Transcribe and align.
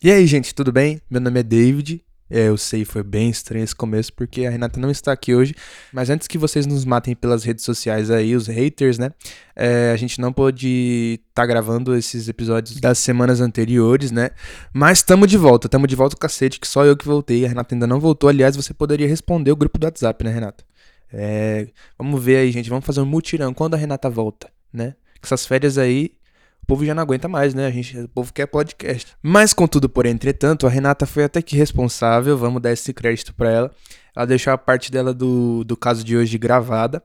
E 0.00 0.12
aí, 0.12 0.24
gente, 0.28 0.54
tudo 0.54 0.70
bem? 0.70 1.02
Meu 1.10 1.20
nome 1.20 1.40
é 1.40 1.42
David. 1.42 2.04
É, 2.30 2.46
eu 2.46 2.56
sei, 2.56 2.84
foi 2.84 3.02
bem 3.02 3.30
estranho 3.30 3.64
esse 3.64 3.74
começo 3.74 4.12
porque 4.12 4.46
a 4.46 4.50
Renata 4.50 4.78
não 4.78 4.92
está 4.92 5.10
aqui 5.10 5.34
hoje. 5.34 5.56
Mas 5.92 6.08
antes 6.08 6.28
que 6.28 6.38
vocês 6.38 6.66
nos 6.66 6.84
matem 6.84 7.16
pelas 7.16 7.42
redes 7.42 7.64
sociais 7.64 8.08
aí, 8.08 8.36
os 8.36 8.46
haters, 8.46 8.96
né? 8.96 9.10
É, 9.56 9.90
a 9.92 9.96
gente 9.96 10.20
não 10.20 10.32
pôde 10.32 11.18
estar 11.18 11.42
tá 11.42 11.46
gravando 11.46 11.96
esses 11.96 12.28
episódios 12.28 12.78
das 12.78 12.98
semanas 12.98 13.40
anteriores, 13.40 14.12
né? 14.12 14.30
Mas 14.72 14.98
estamos 14.98 15.28
de 15.28 15.36
volta, 15.36 15.66
estamos 15.66 15.88
de 15.88 15.96
volta 15.96 16.14
o 16.14 16.18
cacete, 16.18 16.60
que 16.60 16.68
só 16.68 16.84
eu 16.84 16.96
que 16.96 17.04
voltei. 17.04 17.44
A 17.44 17.48
Renata 17.48 17.74
ainda 17.74 17.86
não 17.88 17.98
voltou. 17.98 18.30
Aliás, 18.30 18.54
você 18.54 18.72
poderia 18.72 19.08
responder 19.08 19.50
o 19.50 19.56
grupo 19.56 19.80
do 19.80 19.84
WhatsApp, 19.84 20.22
né, 20.22 20.30
Renata? 20.30 20.62
É, 21.12 21.66
vamos 21.98 22.22
ver 22.22 22.36
aí, 22.36 22.52
gente. 22.52 22.70
Vamos 22.70 22.86
fazer 22.86 23.00
um 23.00 23.06
mutirão. 23.06 23.52
Quando 23.52 23.74
a 23.74 23.76
Renata 23.76 24.08
volta, 24.08 24.48
né? 24.72 24.94
Essas 25.20 25.44
férias 25.44 25.76
aí 25.76 26.12
povo 26.68 26.84
já 26.84 26.94
não 26.94 27.02
aguenta 27.02 27.26
mais, 27.26 27.54
né? 27.54 27.66
A 27.66 27.70
gente, 27.70 27.98
o 27.98 28.08
povo 28.08 28.30
quer 28.30 28.46
podcast. 28.46 29.16
Mas 29.22 29.54
contudo, 29.54 29.88
porém, 29.88 30.12
entretanto, 30.12 30.66
a 30.66 30.70
Renata 30.70 31.06
foi 31.06 31.24
até 31.24 31.40
que 31.40 31.56
responsável, 31.56 32.36
vamos 32.36 32.60
dar 32.60 32.72
esse 32.72 32.92
crédito 32.92 33.34
para 33.34 33.50
ela. 33.50 33.70
Ela 34.14 34.26
deixou 34.26 34.52
a 34.52 34.58
parte 34.58 34.92
dela 34.92 35.14
do, 35.14 35.64
do 35.64 35.76
caso 35.76 36.04
de 36.04 36.14
hoje 36.14 36.36
gravada. 36.36 37.02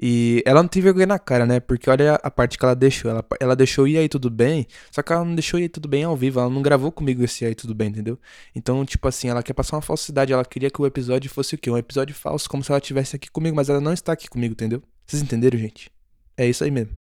E 0.00 0.42
ela 0.44 0.62
não 0.62 0.68
teve 0.68 0.84
vergonha 0.84 1.06
na 1.06 1.18
cara, 1.18 1.46
né? 1.46 1.60
Porque 1.60 1.88
olha 1.88 2.14
a 2.14 2.30
parte 2.30 2.58
que 2.58 2.64
ela 2.64 2.74
deixou. 2.74 3.08
Ela, 3.08 3.24
ela 3.38 3.54
deixou 3.54 3.86
e 3.86 3.96
aí 3.96 4.08
tudo 4.08 4.28
bem, 4.28 4.66
só 4.90 5.00
que 5.00 5.12
ela 5.12 5.24
não 5.24 5.34
deixou 5.34 5.60
e 5.60 5.64
aí 5.64 5.68
tudo 5.68 5.86
bem 5.88 6.02
ao 6.02 6.16
vivo. 6.16 6.40
Ela 6.40 6.50
não 6.50 6.60
gravou 6.60 6.90
comigo 6.90 7.22
esse 7.22 7.44
aí 7.44 7.54
tudo 7.54 7.74
bem, 7.74 7.88
entendeu? 7.90 8.18
Então, 8.52 8.84
tipo 8.84 9.06
assim, 9.06 9.28
ela 9.28 9.44
quer 9.44 9.52
passar 9.52 9.76
uma 9.76 9.82
falsidade. 9.82 10.32
Ela 10.32 10.44
queria 10.44 10.70
que 10.70 10.82
o 10.82 10.86
episódio 10.86 11.30
fosse 11.30 11.54
o 11.54 11.58
quê? 11.58 11.70
Um 11.70 11.78
episódio 11.78 12.14
falso, 12.16 12.50
como 12.50 12.64
se 12.64 12.72
ela 12.72 12.78
estivesse 12.78 13.14
aqui 13.14 13.30
comigo, 13.30 13.54
mas 13.54 13.68
ela 13.68 13.80
não 13.80 13.92
está 13.92 14.12
aqui 14.12 14.28
comigo, 14.28 14.54
entendeu? 14.54 14.82
Vocês 15.06 15.22
entenderam, 15.22 15.58
gente? 15.58 15.88
É 16.36 16.48
isso 16.48 16.64
aí 16.64 16.70
mesmo. 16.70 17.01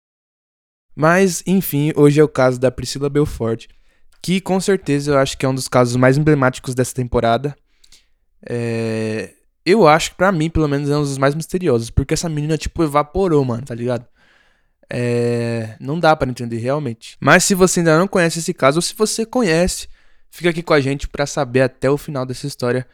Mas, 0.95 1.43
enfim, 1.45 1.91
hoje 1.95 2.19
é 2.19 2.23
o 2.23 2.27
caso 2.27 2.59
da 2.59 2.71
Priscila 2.71 3.09
Belfort, 3.09 3.67
que 4.21 4.39
com 4.39 4.59
certeza 4.59 5.11
eu 5.11 5.17
acho 5.17 5.37
que 5.37 5.45
é 5.45 5.49
um 5.49 5.55
dos 5.55 5.67
casos 5.67 5.95
mais 5.95 6.17
emblemáticos 6.17 6.73
dessa 6.73 6.93
temporada. 6.93 7.55
É... 8.47 9.33
Eu 9.65 9.87
acho 9.87 10.11
que 10.11 10.17
pra 10.17 10.31
mim, 10.31 10.49
pelo 10.49 10.67
menos, 10.67 10.89
é 10.89 10.97
um 10.97 11.01
dos 11.01 11.17
mais 11.17 11.35
misteriosos, 11.35 11.89
porque 11.89 12.13
essa 12.13 12.27
menina, 12.29 12.57
tipo, 12.57 12.83
evaporou, 12.83 13.43
mano, 13.45 13.63
tá 13.63 13.73
ligado? 13.73 14.05
É... 14.89 15.75
Não 15.79 15.99
dá 15.99 16.15
para 16.15 16.29
entender 16.29 16.57
realmente. 16.57 17.17
Mas 17.19 17.43
se 17.43 17.55
você 17.55 17.79
ainda 17.79 17.97
não 17.97 18.07
conhece 18.07 18.39
esse 18.39 18.53
caso, 18.53 18.77
ou 18.77 18.81
se 18.81 18.93
você 18.95 19.25
conhece, 19.25 19.87
fica 20.29 20.49
aqui 20.49 20.61
com 20.61 20.73
a 20.73 20.81
gente 20.81 21.07
para 21.07 21.25
saber 21.25 21.61
até 21.61 21.89
o 21.89 21.97
final 21.97 22.25
dessa 22.25 22.47
história 22.47 22.87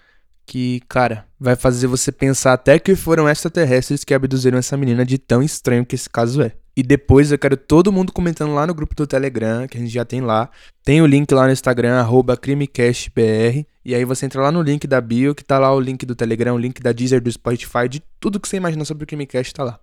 que, 0.49 0.81
cara, 0.89 1.27
vai 1.39 1.55
fazer 1.55 1.85
você 1.85 2.11
pensar 2.11 2.53
até 2.53 2.79
que 2.79 2.95
foram 2.95 3.29
extraterrestres 3.29 4.03
que 4.03 4.15
abduziram 4.15 4.57
essa 4.57 4.75
menina 4.75 5.05
de 5.05 5.19
tão 5.19 5.43
estranho 5.43 5.85
que 5.85 5.93
esse 5.93 6.09
caso 6.09 6.41
é. 6.41 6.53
E 6.75 6.83
depois 6.83 7.31
eu 7.31 7.37
quero 7.37 7.57
todo 7.57 7.91
mundo 7.91 8.13
comentando 8.13 8.53
lá 8.53 8.65
no 8.65 8.73
grupo 8.73 8.95
do 8.95 9.05
Telegram, 9.05 9.67
que 9.67 9.77
a 9.77 9.81
gente 9.81 9.91
já 9.91 10.05
tem 10.05 10.21
lá. 10.21 10.49
Tem 10.83 11.01
o 11.01 11.05
link 11.05 11.31
lá 11.33 11.45
no 11.45 11.51
Instagram, 11.51 11.99
arroba 11.99 12.37
crimecastbr. 12.37 13.65
E 13.83 13.95
aí 13.95 14.05
você 14.05 14.25
entra 14.25 14.41
lá 14.41 14.51
no 14.51 14.61
link 14.61 14.85
da 14.87 15.01
bio, 15.01 15.33
que 15.33 15.43
tá 15.43 15.57
lá 15.59 15.73
o 15.73 15.79
link 15.79 16.05
do 16.05 16.15
Telegram, 16.15 16.55
o 16.55 16.57
link 16.57 16.81
da 16.81 16.91
Deezer, 16.91 17.21
do 17.21 17.31
Spotify, 17.31 17.89
de 17.89 18.01
tudo 18.19 18.39
que 18.39 18.47
você 18.47 18.57
imagina 18.57 18.85
sobre 18.85 19.03
o 19.03 19.07
Crimecast 19.07 19.53
tá 19.53 19.63
lá. 19.63 19.79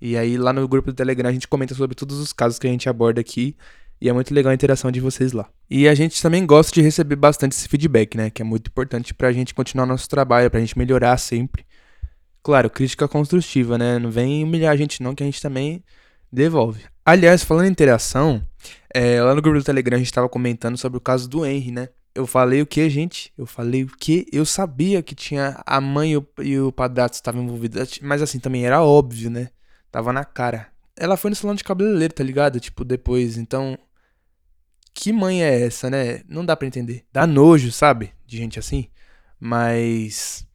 E 0.00 0.16
aí 0.16 0.36
lá 0.36 0.52
no 0.52 0.66
grupo 0.66 0.90
do 0.90 0.94
Telegram 0.94 1.28
a 1.28 1.32
gente 1.32 1.48
comenta 1.48 1.74
sobre 1.74 1.94
todos 1.94 2.18
os 2.18 2.32
casos 2.32 2.58
que 2.58 2.66
a 2.66 2.70
gente 2.70 2.88
aborda 2.88 3.20
aqui. 3.20 3.56
E 4.00 4.08
é 4.08 4.12
muito 4.12 4.32
legal 4.34 4.50
a 4.50 4.54
interação 4.54 4.90
de 4.90 5.00
vocês 5.00 5.32
lá. 5.32 5.48
E 5.70 5.88
a 5.88 5.94
gente 5.94 6.20
também 6.20 6.44
gosta 6.44 6.72
de 6.72 6.82
receber 6.82 7.16
bastante 7.16 7.52
esse 7.52 7.66
feedback, 7.66 8.16
né? 8.16 8.28
Que 8.28 8.42
é 8.42 8.44
muito 8.44 8.68
importante 8.68 9.14
pra 9.14 9.32
gente 9.32 9.54
continuar 9.54 9.86
nosso 9.86 10.08
trabalho, 10.08 10.50
pra 10.50 10.60
gente 10.60 10.76
melhorar 10.76 11.16
sempre. 11.16 11.64
Claro, 12.42 12.68
crítica 12.68 13.08
construtiva, 13.08 13.78
né? 13.78 13.98
Não 13.98 14.10
vem 14.10 14.44
humilhar 14.44 14.72
a 14.72 14.76
gente 14.76 15.02
não, 15.02 15.14
que 15.14 15.22
a 15.22 15.26
gente 15.26 15.40
também 15.40 15.82
devolve. 16.36 16.84
Aliás, 17.04 17.42
falando 17.42 17.66
em 17.66 17.70
interação, 17.70 18.44
é, 18.92 19.20
lá 19.22 19.34
no 19.34 19.42
grupo 19.42 19.58
do 19.58 19.64
Telegram 19.64 19.96
a 19.96 19.98
gente 19.98 20.12
tava 20.12 20.28
comentando 20.28 20.76
sobre 20.76 20.98
o 20.98 21.00
caso 21.00 21.28
do 21.28 21.44
Henry, 21.44 21.70
né? 21.70 21.88
Eu 22.14 22.26
falei 22.26 22.62
o 22.62 22.66
que, 22.66 22.88
gente? 22.88 23.32
Eu 23.36 23.46
falei 23.46 23.84
o 23.84 23.88
que? 23.88 24.26
Eu 24.32 24.46
sabia 24.46 25.02
que 25.02 25.14
tinha 25.14 25.62
a 25.66 25.80
mãe 25.80 26.12
e 26.12 26.16
o, 26.16 26.26
e 26.42 26.58
o 26.58 26.72
padrasto 26.72 27.14
estavam 27.14 27.42
envolvidos, 27.42 27.98
mas 28.02 28.22
assim, 28.22 28.38
também 28.38 28.64
era 28.64 28.82
óbvio, 28.82 29.30
né? 29.30 29.50
Tava 29.90 30.12
na 30.12 30.24
cara. 30.24 30.68
Ela 30.96 31.16
foi 31.16 31.30
no 31.30 31.36
salão 31.36 31.54
de 31.54 31.64
cabeleireiro, 31.64 32.14
tá 32.14 32.24
ligado? 32.24 32.58
Tipo, 32.58 32.84
depois, 32.84 33.36
então 33.36 33.78
que 34.96 35.12
mãe 35.12 35.44
é 35.44 35.66
essa, 35.66 35.90
né? 35.90 36.22
Não 36.26 36.44
dá 36.44 36.56
para 36.56 36.66
entender. 36.66 37.04
Dá 37.12 37.26
nojo, 37.26 37.70
sabe? 37.70 38.12
De 38.26 38.38
gente 38.38 38.58
assim. 38.58 38.88
Mas. 39.38 40.45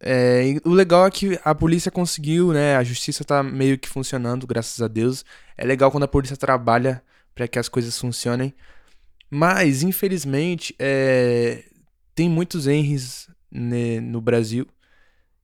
É, 0.00 0.56
o 0.64 0.70
legal 0.70 1.06
é 1.06 1.10
que 1.10 1.38
a 1.44 1.54
polícia 1.54 1.90
conseguiu, 1.90 2.52
né? 2.52 2.76
A 2.76 2.84
justiça 2.84 3.24
tá 3.24 3.42
meio 3.42 3.78
que 3.78 3.88
funcionando, 3.88 4.46
graças 4.46 4.80
a 4.82 4.88
Deus. 4.88 5.24
É 5.56 5.64
legal 5.64 5.90
quando 5.90 6.04
a 6.04 6.08
polícia 6.08 6.36
trabalha 6.36 7.02
para 7.34 7.48
que 7.48 7.58
as 7.58 7.68
coisas 7.68 7.98
funcionem. 7.98 8.54
Mas, 9.30 9.82
infelizmente, 9.82 10.74
é, 10.78 11.64
tem 12.14 12.28
muitos 12.28 12.66
Henrys 12.66 13.28
né, 13.50 14.00
no 14.00 14.20
Brasil. 14.20 14.66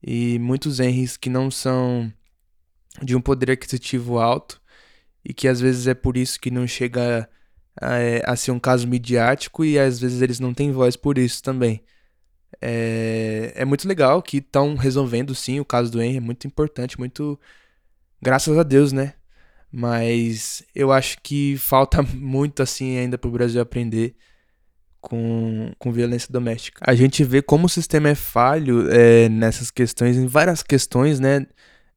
E 0.01 0.37
muitos 0.39 0.79
Henrys 0.79 1.17
que 1.17 1.29
não 1.29 1.49
são 1.49 2.11
de 3.01 3.15
um 3.15 3.21
poder 3.21 3.51
aquisitivo 3.51 4.19
alto. 4.19 4.61
E 5.25 5.33
que 5.33 5.47
às 5.47 5.59
vezes 5.59 5.87
é 5.87 5.93
por 5.93 6.17
isso 6.17 6.39
que 6.39 6.51
não 6.51 6.67
chega 6.67 7.29
é, 7.81 8.21
a 8.25 8.35
ser 8.35 8.51
um 8.51 8.59
caso 8.59 8.87
midiático 8.87 9.63
e 9.65 9.79
às 9.79 9.99
vezes 9.99 10.21
eles 10.21 10.39
não 10.39 10.53
têm 10.53 10.71
voz 10.71 10.95
por 10.95 11.17
isso 11.17 11.41
também. 11.41 11.81
É, 12.61 13.53
é 13.55 13.65
muito 13.65 13.87
legal 13.87 14.21
que 14.21 14.37
estão 14.37 14.75
resolvendo 14.75 15.33
sim 15.35 15.59
o 15.59 15.65
caso 15.65 15.91
do 15.91 16.01
Henry, 16.01 16.17
é 16.17 16.21
muito 16.21 16.47
importante, 16.47 16.97
muito. 16.99 17.39
Graças 18.21 18.57
a 18.57 18.63
Deus, 18.63 18.91
né? 18.91 19.13
Mas 19.71 20.63
eu 20.75 20.91
acho 20.91 21.17
que 21.21 21.57
falta 21.57 22.01
muito 22.13 22.61
assim 22.61 22.97
ainda 22.97 23.17
para 23.17 23.27
o 23.27 23.31
Brasil 23.31 23.61
aprender 23.61 24.15
com, 25.01 25.73
com 25.77 25.91
violência 25.91 26.31
doméstica. 26.31 26.81
A 26.87 26.95
gente 26.95 27.23
vê 27.23 27.41
como 27.41 27.65
o 27.65 27.69
sistema 27.69 28.09
é 28.09 28.15
falho 28.15 28.89
é, 28.89 29.27
nessas 29.27 29.69
questões, 29.69 30.15
em 30.15 30.27
várias 30.27 30.63
questões, 30.63 31.19
né? 31.19 31.45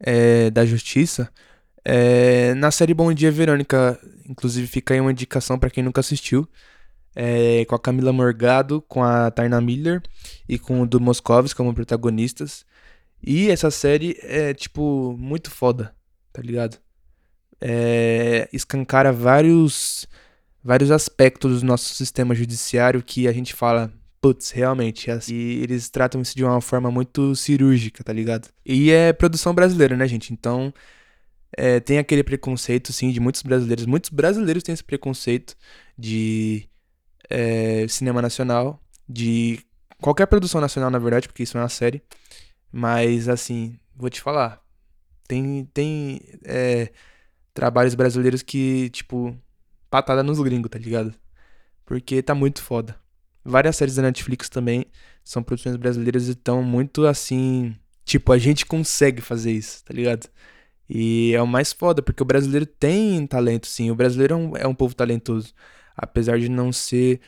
É, 0.00 0.50
da 0.50 0.66
justiça. 0.66 1.30
É, 1.84 2.52
na 2.54 2.70
série 2.72 2.92
Bom 2.92 3.12
Dia 3.12 3.30
Verônica, 3.30 3.98
inclusive 4.28 4.66
fica 4.66 4.92
aí 4.92 5.00
uma 5.00 5.12
indicação 5.12 5.58
para 5.58 5.70
quem 5.70 5.84
nunca 5.84 6.00
assistiu. 6.00 6.48
É, 7.18 7.64
com 7.64 7.74
a 7.74 7.78
Camila 7.80 8.12
Morgado, 8.12 8.82
com 8.82 9.02
a 9.02 9.30
Taina 9.30 9.58
Miller 9.58 10.02
e 10.46 10.58
com 10.58 10.82
o 10.82 10.86
do 10.86 11.00
Moscovis 11.00 11.54
como 11.54 11.72
protagonistas. 11.72 12.66
E 13.22 13.48
essa 13.48 13.70
série 13.70 14.18
é, 14.22 14.52
tipo, 14.54 15.16
muito 15.18 15.50
foda, 15.50 15.94
tá 16.32 16.42
ligado? 16.42 16.78
É, 17.60 18.48
escancara 18.52 19.12
vários, 19.12 20.06
vários 20.62 20.90
aspectos 20.90 21.60
do 21.60 21.66
nosso 21.66 21.94
sistema 21.94 22.34
judiciário 22.34 23.02
que 23.02 23.26
a 23.26 23.32
gente 23.32 23.54
fala, 23.54 23.90
putz, 24.20 24.50
realmente. 24.50 25.10
É 25.10 25.18
e 25.28 25.62
eles 25.62 25.88
tratam 25.88 26.20
isso 26.20 26.36
de 26.36 26.44
uma 26.44 26.60
forma 26.60 26.90
muito 26.90 27.34
cirúrgica, 27.34 28.04
tá 28.04 28.12
ligado? 28.12 28.48
E 28.64 28.90
é 28.90 29.12
produção 29.12 29.54
brasileira, 29.54 29.96
né, 29.96 30.06
gente? 30.06 30.32
Então 30.32 30.72
é, 31.56 31.80
tem 31.80 31.98
aquele 31.98 32.22
preconceito, 32.22 32.92
sim, 32.92 33.10
de 33.10 33.20
muitos 33.20 33.42
brasileiros. 33.42 33.86
Muitos 33.86 34.10
brasileiros 34.10 34.62
têm 34.62 34.72
esse 34.72 34.84
preconceito 34.84 35.56
de 35.98 36.68
é, 37.30 37.86
cinema 37.88 38.22
nacional, 38.22 38.80
de 39.08 39.60
qualquer 40.00 40.26
produção 40.26 40.60
nacional, 40.60 40.90
na 40.90 40.98
verdade, 40.98 41.28
porque 41.28 41.42
isso 41.42 41.56
é 41.56 41.60
uma 41.60 41.68
série. 41.68 42.02
Mas, 42.72 43.28
assim, 43.28 43.78
vou 43.94 44.10
te 44.10 44.20
falar. 44.20 44.60
Tem, 45.28 45.64
tem 45.72 46.20
é, 46.44 46.92
trabalhos 47.54 47.94
brasileiros 47.94 48.42
que, 48.42 48.90
tipo, 48.90 49.36
patada 49.90 50.22
nos 50.22 50.38
gringos, 50.40 50.70
tá 50.70 50.78
ligado? 50.78 51.14
Porque 51.84 52.22
tá 52.22 52.34
muito 52.34 52.62
foda. 52.62 52.96
Várias 53.44 53.76
séries 53.76 53.94
da 53.96 54.02
Netflix 54.02 54.48
também 54.48 54.86
são 55.24 55.42
produções 55.42 55.76
brasileiras 55.76 56.28
e 56.28 56.32
estão 56.32 56.62
muito 56.62 57.06
assim. 57.06 57.76
Tipo, 58.04 58.32
a 58.32 58.38
gente 58.38 58.66
consegue 58.66 59.20
fazer 59.22 59.52
isso, 59.52 59.84
tá 59.84 59.94
ligado? 59.94 60.28
E 60.88 61.32
é 61.34 61.42
o 61.42 61.46
mais 61.46 61.72
foda, 61.72 62.02
porque 62.02 62.22
o 62.22 62.26
brasileiro 62.26 62.66
tem 62.66 63.26
talento, 63.26 63.66
sim. 63.66 63.90
O 63.90 63.94
brasileiro 63.94 64.34
é 64.34 64.36
um, 64.36 64.56
é 64.56 64.66
um 64.66 64.74
povo 64.74 64.94
talentoso. 64.94 65.54
Apesar 65.96 66.38
de 66.38 66.48
não 66.48 66.72
ser 66.72 67.20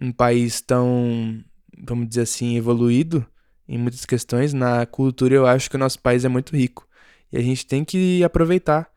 um 0.00 0.12
país 0.12 0.60
tão, 0.60 1.42
vamos 1.76 2.08
dizer 2.08 2.22
assim, 2.22 2.56
evoluído 2.56 3.26
em 3.68 3.76
muitas 3.76 4.06
questões, 4.06 4.54
na 4.54 4.86
cultura 4.86 5.34
eu 5.34 5.46
acho 5.46 5.68
que 5.68 5.76
o 5.76 5.78
nosso 5.78 6.00
país 6.00 6.24
é 6.24 6.28
muito 6.28 6.56
rico. 6.56 6.88
E 7.30 7.36
a 7.36 7.42
gente 7.42 7.66
tem 7.66 7.84
que 7.84 8.24
aproveitar 8.24 8.90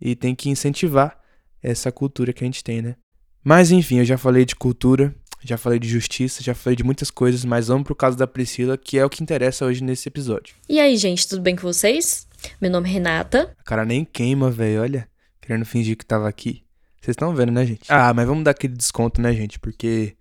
e 0.00 0.16
tem 0.16 0.34
que 0.34 0.48
incentivar 0.48 1.20
essa 1.62 1.92
cultura 1.92 2.32
que 2.32 2.42
a 2.42 2.46
gente 2.46 2.64
tem, 2.64 2.80
né? 2.80 2.96
Mas 3.44 3.70
enfim, 3.70 3.98
eu 3.98 4.04
já 4.04 4.16
falei 4.16 4.44
de 4.44 4.56
cultura, 4.56 5.14
já 5.42 5.58
falei 5.58 5.78
de 5.78 5.88
justiça, 5.88 6.42
já 6.42 6.54
falei 6.54 6.76
de 6.76 6.82
muitas 6.82 7.10
coisas, 7.10 7.44
mas 7.44 7.68
vamos 7.68 7.84
pro 7.84 7.94
caso 7.94 8.16
da 8.16 8.26
Priscila, 8.26 8.76
que 8.76 8.98
é 8.98 9.04
o 9.04 9.10
que 9.10 9.22
interessa 9.22 9.64
hoje 9.64 9.84
nesse 9.84 10.08
episódio. 10.08 10.56
E 10.68 10.80
aí, 10.80 10.96
gente, 10.96 11.28
tudo 11.28 11.42
bem 11.42 11.54
com 11.54 11.62
vocês? 11.62 12.26
Meu 12.60 12.70
nome 12.70 12.88
é 12.88 12.92
Renata. 12.92 13.54
A 13.58 13.62
cara 13.62 13.84
nem 13.84 14.04
queima, 14.04 14.50
velho, 14.50 14.82
olha. 14.82 15.08
Querendo 15.40 15.64
fingir 15.64 15.96
que 15.96 16.04
tava 16.04 16.28
aqui. 16.28 16.65
Vocês 17.06 17.14
estão 17.14 17.32
vendo, 17.32 17.52
né, 17.52 17.64
gente? 17.64 17.84
Ah, 17.88 18.12
mas 18.12 18.26
vamos 18.26 18.42
dar 18.42 18.50
aquele 18.50 18.74
desconto, 18.74 19.20
né, 19.20 19.32
gente? 19.32 19.60
Porque 19.60 20.16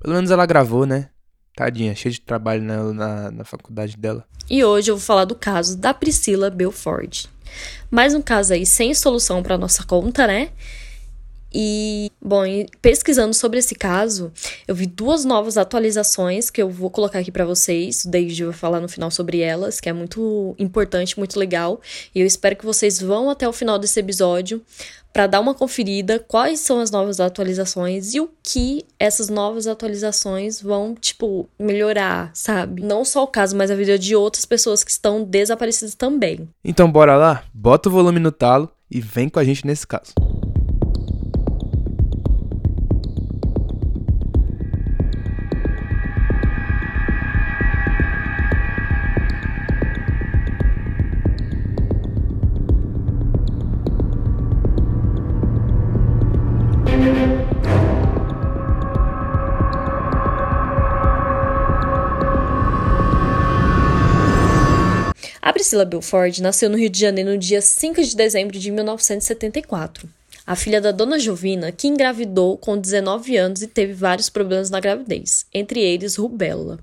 pelo 0.00 0.14
menos 0.14 0.30
ela 0.30 0.46
gravou, 0.46 0.86
né? 0.86 1.10
Tadinha, 1.54 1.94
cheia 1.94 2.10
de 2.10 2.22
trabalho 2.22 2.62
na, 2.62 2.82
na, 2.94 3.30
na 3.30 3.44
faculdade 3.44 3.94
dela. 3.94 4.24
E 4.48 4.64
hoje 4.64 4.90
eu 4.90 4.96
vou 4.96 5.04
falar 5.04 5.26
do 5.26 5.34
caso 5.34 5.76
da 5.76 5.92
Priscila 5.92 6.48
Belford. 6.48 7.28
Mais 7.90 8.14
um 8.14 8.22
caso 8.22 8.54
aí 8.54 8.64
sem 8.64 8.94
solução 8.94 9.42
para 9.42 9.58
nossa 9.58 9.84
conta, 9.84 10.26
né? 10.26 10.48
E, 11.52 12.10
bom, 12.20 12.42
pesquisando 12.80 13.34
sobre 13.34 13.58
esse 13.58 13.74
caso, 13.74 14.32
eu 14.68 14.74
vi 14.74 14.86
duas 14.86 15.24
novas 15.24 15.56
atualizações 15.56 16.50
que 16.50 16.62
eu 16.62 16.70
vou 16.70 16.90
colocar 16.90 17.18
aqui 17.18 17.30
para 17.30 17.44
vocês. 17.44 18.04
O 18.04 18.10
David 18.10 18.44
vai 18.44 18.54
falar 18.54 18.80
no 18.80 18.88
final 18.88 19.10
sobre 19.10 19.40
elas, 19.40 19.80
que 19.80 19.88
é 19.88 19.92
muito 19.92 20.54
importante, 20.58 21.18
muito 21.18 21.38
legal. 21.38 21.80
E 22.14 22.20
eu 22.20 22.26
espero 22.26 22.56
que 22.56 22.64
vocês 22.64 23.00
vão 23.00 23.28
até 23.30 23.48
o 23.48 23.52
final 23.52 23.78
desse 23.78 23.98
episódio 23.98 24.62
para 25.12 25.26
dar 25.26 25.40
uma 25.40 25.54
conferida 25.54 26.18
quais 26.20 26.60
são 26.60 26.80
as 26.80 26.90
novas 26.90 27.18
atualizações 27.18 28.14
e 28.14 28.20
o 28.20 28.30
que 28.42 28.84
essas 28.98 29.28
novas 29.28 29.66
atualizações 29.66 30.62
vão, 30.62 30.94
tipo, 30.94 31.48
melhorar, 31.58 32.30
sabe? 32.32 32.82
Não 32.82 33.04
só 33.04 33.24
o 33.24 33.26
caso, 33.26 33.56
mas 33.56 33.70
a 33.70 33.74
vida 33.74 33.98
de 33.98 34.14
outras 34.14 34.44
pessoas 34.44 34.84
que 34.84 34.90
estão 34.90 35.24
desaparecidas 35.24 35.94
também. 35.94 36.48
Então, 36.64 36.90
bora 36.90 37.16
lá? 37.16 37.42
Bota 37.52 37.88
o 37.88 37.92
volume 37.92 38.20
no 38.20 38.30
talo 38.30 38.70
e 38.90 39.00
vem 39.00 39.28
com 39.28 39.38
a 39.38 39.44
gente 39.44 39.66
nesse 39.66 39.86
caso. 39.86 40.12
Priscila 65.70 65.84
Belford 65.84 66.42
nasceu 66.42 66.68
no 66.68 66.76
Rio 66.76 66.90
de 66.90 66.98
Janeiro 66.98 67.30
no 67.30 67.38
dia 67.38 67.62
5 67.62 68.02
de 68.02 68.16
dezembro 68.16 68.58
de 68.58 68.72
1974. 68.72 70.08
A 70.44 70.56
filha 70.56 70.80
da 70.80 70.90
dona 70.90 71.16
Jovina, 71.16 71.70
que 71.70 71.86
engravidou 71.86 72.58
com 72.58 72.76
19 72.76 73.36
anos 73.36 73.62
e 73.62 73.68
teve 73.68 73.92
vários 73.92 74.28
problemas 74.28 74.68
na 74.68 74.80
gravidez, 74.80 75.46
entre 75.54 75.78
eles 75.78 76.16
rubéola. 76.16 76.80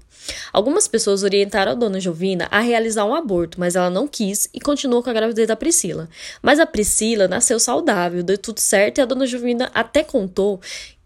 Algumas 0.53 0.87
pessoas 0.87 1.21
orientaram 1.21 1.73
a 1.73 1.75
dona 1.75 1.99
Jovina 1.99 2.47
a 2.49 2.61
realizar 2.61 3.03
um 3.03 3.13
aborto, 3.13 3.59
mas 3.59 3.75
ela 3.75 3.89
não 3.89 4.07
quis 4.07 4.47
e 4.53 4.61
continuou 4.61 5.03
com 5.03 5.09
a 5.09 5.13
gravidez 5.13 5.49
da 5.49 5.57
Priscila. 5.57 6.07
Mas 6.41 6.57
a 6.57 6.65
Priscila 6.65 7.27
nasceu 7.27 7.59
saudável, 7.59 8.23
deu 8.23 8.37
tudo 8.37 8.59
certo 8.59 8.99
e 8.99 9.01
a 9.01 9.05
dona 9.05 9.27
Jovina 9.27 9.69
até 9.73 10.01
contou 10.01 10.61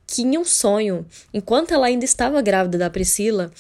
que 0.05 0.21
em 0.21 0.37
um 0.37 0.45
sonho, 0.45 1.03
enquanto 1.33 1.73
ela 1.73 1.87
ainda 1.87 2.05
estava 2.05 2.43
grávida 2.43 2.77
da 2.77 2.91
Priscila, 2.91 3.51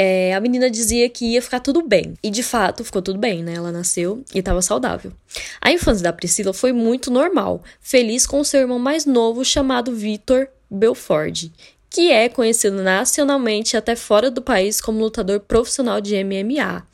é, 0.00 0.32
a 0.32 0.38
menina 0.38 0.70
dizia 0.70 1.08
que 1.08 1.32
ia 1.32 1.42
ficar 1.42 1.58
tudo 1.58 1.82
bem. 1.82 2.14
E 2.22 2.30
de 2.30 2.44
fato, 2.44 2.84
ficou 2.84 3.02
tudo 3.02 3.18
bem, 3.18 3.42
né? 3.42 3.54
Ela 3.54 3.72
nasceu 3.72 4.22
e 4.32 4.38
estava 4.38 4.62
saudável. 4.62 5.12
A 5.60 5.72
infância 5.72 6.04
da 6.04 6.12
Priscila 6.12 6.52
foi 6.52 6.72
muito 6.72 7.10
normal, 7.10 7.64
feliz 7.80 8.24
com 8.24 8.44
seu 8.44 8.60
irmão 8.60 8.78
mais 8.78 9.04
novo 9.04 9.44
chamado 9.44 9.92
Vitor 9.92 10.46
Belford, 10.70 11.52
que 11.90 12.12
é 12.12 12.28
conhecido 12.28 12.80
nacionalmente 12.80 13.76
até 13.76 13.96
fora 13.96 14.30
do 14.30 14.40
país 14.40 14.80
como 14.80 15.00
lutador 15.00 15.40
profissional 15.40 16.00
de 16.00 16.14
MMA. 16.22 16.86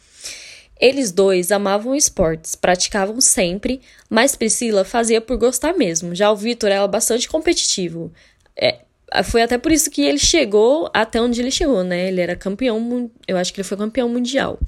Eles 0.80 1.12
dois 1.12 1.52
amavam 1.52 1.94
esportes, 1.94 2.54
praticavam 2.54 3.20
sempre, 3.20 3.82
mas 4.08 4.34
Priscila 4.34 4.82
fazia 4.82 5.20
por 5.20 5.36
gostar 5.36 5.74
mesmo. 5.74 6.14
Já 6.14 6.32
o 6.32 6.36
Vitor 6.36 6.70
era 6.70 6.88
bastante 6.88 7.28
competitivo. 7.28 8.10
É, 8.56 8.78
foi 9.22 9.43
até 9.43 9.58
por 9.58 9.70
isso 9.70 9.90
que 9.90 10.02
ele 10.02 10.19
chegou 10.19 10.90
até 10.93 11.20
onde 11.20 11.40
ele 11.40 11.50
chegou, 11.50 11.84
né? 11.84 12.08
Ele 12.08 12.20
era 12.20 12.34
campeão, 12.34 13.11
eu 13.28 13.37
acho 13.37 13.52
que 13.52 13.61
ele 13.61 13.69
foi 13.69 13.76
campeão 13.76 14.08
mundial 14.08 14.58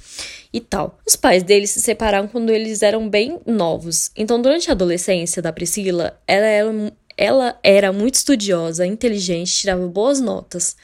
e 0.52 0.60
tal. 0.60 0.98
Os 1.06 1.16
pais 1.16 1.42
dele 1.42 1.66
se 1.66 1.80
separaram 1.80 2.28
quando 2.28 2.50
eles 2.50 2.82
eram 2.82 3.08
bem 3.08 3.40
novos. 3.46 4.10
Então, 4.16 4.40
durante 4.40 4.70
a 4.70 4.72
adolescência 4.72 5.42
da 5.42 5.52
Priscila, 5.52 6.18
ela 6.26 6.46
era, 6.46 6.92
ela 7.16 7.58
era 7.62 7.92
muito 7.92 8.14
estudiosa, 8.14 8.86
inteligente, 8.86 9.54
tirava 9.54 9.86
boas 9.88 10.20
notas. 10.20 10.76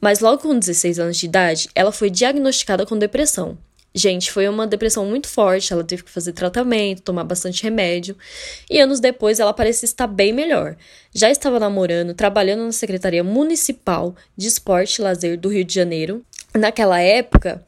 Mas 0.00 0.20
logo 0.20 0.42
com 0.42 0.58
16 0.58 0.98
anos 0.98 1.16
de 1.16 1.26
idade, 1.26 1.68
ela 1.74 1.92
foi 1.92 2.10
diagnosticada 2.10 2.86
com 2.86 2.98
depressão. 2.98 3.58
Gente, 3.92 4.30
foi 4.30 4.48
uma 4.48 4.68
depressão 4.68 5.04
muito 5.04 5.26
forte, 5.26 5.72
ela 5.72 5.82
teve 5.82 6.04
que 6.04 6.10
fazer 6.10 6.32
tratamento, 6.32 7.02
tomar 7.02 7.24
bastante 7.24 7.62
remédio, 7.64 8.16
e 8.70 8.78
anos 8.78 9.00
depois 9.00 9.40
ela 9.40 9.52
parecia 9.52 9.84
estar 9.84 10.06
bem 10.06 10.32
melhor. 10.32 10.76
Já 11.12 11.28
estava 11.28 11.58
namorando, 11.58 12.14
trabalhando 12.14 12.64
na 12.64 12.72
Secretaria 12.72 13.24
Municipal 13.24 14.14
de 14.36 14.46
Esporte 14.46 14.96
e 14.96 15.02
Lazer 15.02 15.38
do 15.38 15.48
Rio 15.48 15.64
de 15.64 15.74
Janeiro. 15.74 16.24
Naquela 16.54 17.00
época, 17.00 17.64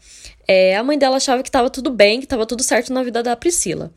é, 0.47 0.77
a 0.77 0.85
mãe 0.85 0.97
dela 0.97 1.17
achava 1.17 1.43
que 1.43 1.49
estava 1.49 1.69
tudo 1.69 1.91
bem, 1.91 2.21
que 2.21 2.27
estava 2.27 2.47
tudo 2.47 2.63
certo 2.63 2.93
na 2.93 3.03
vida 3.03 3.21
da 3.23 3.35
Priscila. 3.35 3.93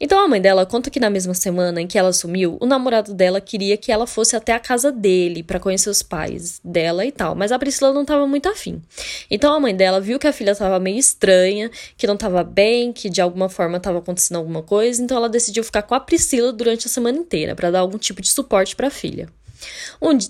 Então 0.00 0.20
a 0.24 0.28
mãe 0.28 0.40
dela 0.40 0.64
conta 0.64 0.90
que 0.90 1.00
na 1.00 1.10
mesma 1.10 1.34
semana 1.34 1.80
em 1.80 1.86
que 1.86 1.98
ela 1.98 2.12
sumiu, 2.12 2.56
o 2.60 2.66
namorado 2.66 3.12
dela 3.12 3.40
queria 3.40 3.76
que 3.76 3.90
ela 3.90 4.06
fosse 4.06 4.36
até 4.36 4.52
a 4.52 4.60
casa 4.60 4.92
dele 4.92 5.42
para 5.42 5.58
conhecer 5.58 5.90
os 5.90 6.02
pais 6.02 6.60
dela 6.64 7.04
e 7.04 7.10
tal, 7.10 7.34
mas 7.34 7.50
a 7.50 7.58
Priscila 7.58 7.92
não 7.92 8.02
estava 8.02 8.26
muito 8.26 8.48
afim. 8.48 8.80
Então 9.28 9.52
a 9.52 9.58
mãe 9.58 9.74
dela 9.74 10.00
viu 10.00 10.18
que 10.18 10.26
a 10.26 10.32
filha 10.32 10.52
estava 10.52 10.78
meio 10.78 10.98
estranha, 10.98 11.70
que 11.96 12.06
não 12.06 12.14
estava 12.14 12.44
bem, 12.44 12.92
que 12.92 13.10
de 13.10 13.20
alguma 13.20 13.48
forma 13.48 13.78
estava 13.78 13.98
acontecendo 13.98 14.36
alguma 14.36 14.62
coisa, 14.62 15.02
então 15.02 15.16
ela 15.16 15.28
decidiu 15.28 15.64
ficar 15.64 15.82
com 15.82 15.94
a 15.94 16.00
Priscila 16.00 16.52
durante 16.52 16.86
a 16.86 16.90
semana 16.90 17.18
inteira 17.18 17.56
para 17.56 17.70
dar 17.70 17.80
algum 17.80 17.98
tipo 17.98 18.22
de 18.22 18.30
suporte 18.30 18.76
para 18.76 18.86
a 18.86 18.90
filha. 18.90 19.28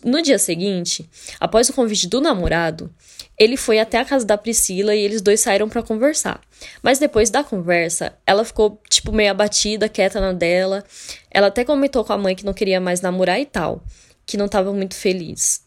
No 0.05 0.23
dia 0.23 0.39
seguinte, 0.39 1.09
após 1.39 1.69
o 1.69 1.73
convite 1.73 2.07
do 2.07 2.21
namorado, 2.21 2.93
ele 3.39 3.57
foi 3.57 3.79
até 3.79 3.99
a 3.99 4.05
casa 4.05 4.25
da 4.27 4.37
Priscila 4.37 4.95
e 4.95 5.01
eles 5.01 5.23
dois 5.23 5.41
saíram 5.41 5.69
para 5.69 5.83
conversar. 5.83 6.41
Mas 6.83 6.99
depois 6.99 7.31
da 7.31 7.45
conversa, 7.45 8.15
ela 8.27 8.45
ficou, 8.45 8.81
tipo, 8.91 9.13
meio 9.13 9.31
abatida, 9.31 9.89
quieta 9.89 10.21
na 10.21 10.33
dela. 10.33 10.85
Ela 11.31 11.47
até 11.47 11.65
comentou 11.65 12.05
com 12.05 12.13
a 12.13 12.19
mãe 12.19 12.35
que 12.35 12.45
não 12.45 12.53
queria 12.53 12.81
mais 12.81 13.01
namorar 13.01 13.41
e 13.41 13.47
tal, 13.47 13.85
que 14.27 14.37
não 14.37 14.47
estava 14.47 14.73
muito 14.73 14.95
feliz. 14.95 15.63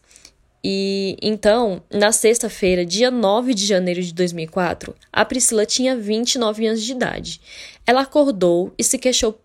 E 0.64 1.16
então, 1.20 1.82
na 1.90 2.12
sexta-feira, 2.12 2.84
dia 2.84 3.10
9 3.10 3.52
de 3.52 3.66
janeiro 3.66 4.00
de 4.00 4.12
2004, 4.14 4.94
a 5.12 5.24
Priscila 5.24 5.66
tinha 5.66 5.96
29 5.96 6.66
anos 6.66 6.82
de 6.82 6.92
idade. 6.92 7.40
Ela 7.86 8.02
acordou 8.02 8.72
e 8.78 8.84
se 8.84 8.98
queixou 8.98 9.40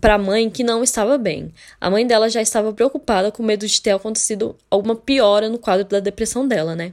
para 0.00 0.14
a 0.14 0.18
mãe 0.18 0.48
que 0.48 0.62
não 0.62 0.82
estava 0.82 1.18
bem. 1.18 1.52
A 1.80 1.90
mãe 1.90 2.06
dela 2.06 2.28
já 2.28 2.40
estava 2.40 2.72
preocupada 2.72 3.32
com 3.32 3.42
medo 3.42 3.66
de 3.66 3.80
ter 3.80 3.90
acontecido 3.90 4.56
alguma 4.70 4.94
piora 4.94 5.48
no 5.48 5.58
quadro 5.58 5.84
da 5.84 6.00
depressão 6.00 6.46
dela, 6.46 6.76
né? 6.76 6.92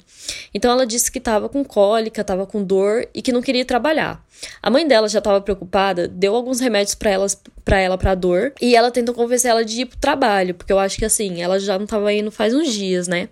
Então 0.53 0.71
ela 0.71 0.85
disse 0.85 1.11
que 1.11 1.19
estava 1.19 1.47
com 1.47 1.63
cólica, 1.63 2.21
estava 2.21 2.45
com 2.45 2.63
dor 2.63 3.07
e 3.13 3.21
que 3.21 3.31
não 3.31 3.41
queria 3.41 3.65
trabalhar. 3.65 4.23
A 4.61 4.69
mãe 4.69 4.87
dela 4.87 5.07
já 5.07 5.19
estava 5.19 5.39
preocupada, 5.41 6.07
deu 6.07 6.35
alguns 6.35 6.59
remédios 6.59 6.95
para 6.95 7.11
ela 7.11 7.27
para 7.63 7.79
ela 7.79 7.97
para 7.97 8.13
dor 8.13 8.53
e 8.61 8.75
ela 8.75 8.91
tentou 8.91 9.15
convencer 9.15 9.49
ela 9.49 9.65
de 9.65 9.81
ir 9.81 9.85
pro 9.85 9.97
trabalho, 9.97 10.53
porque 10.53 10.71
eu 10.71 10.77
acho 10.77 10.97
que 10.97 11.05
assim, 11.05 11.41
ela 11.41 11.59
já 11.59 11.77
não 11.77 11.85
estava 11.85 12.13
indo 12.13 12.31
faz 12.31 12.53
uns 12.53 12.71
dias, 12.71 13.07
né? 13.07 13.29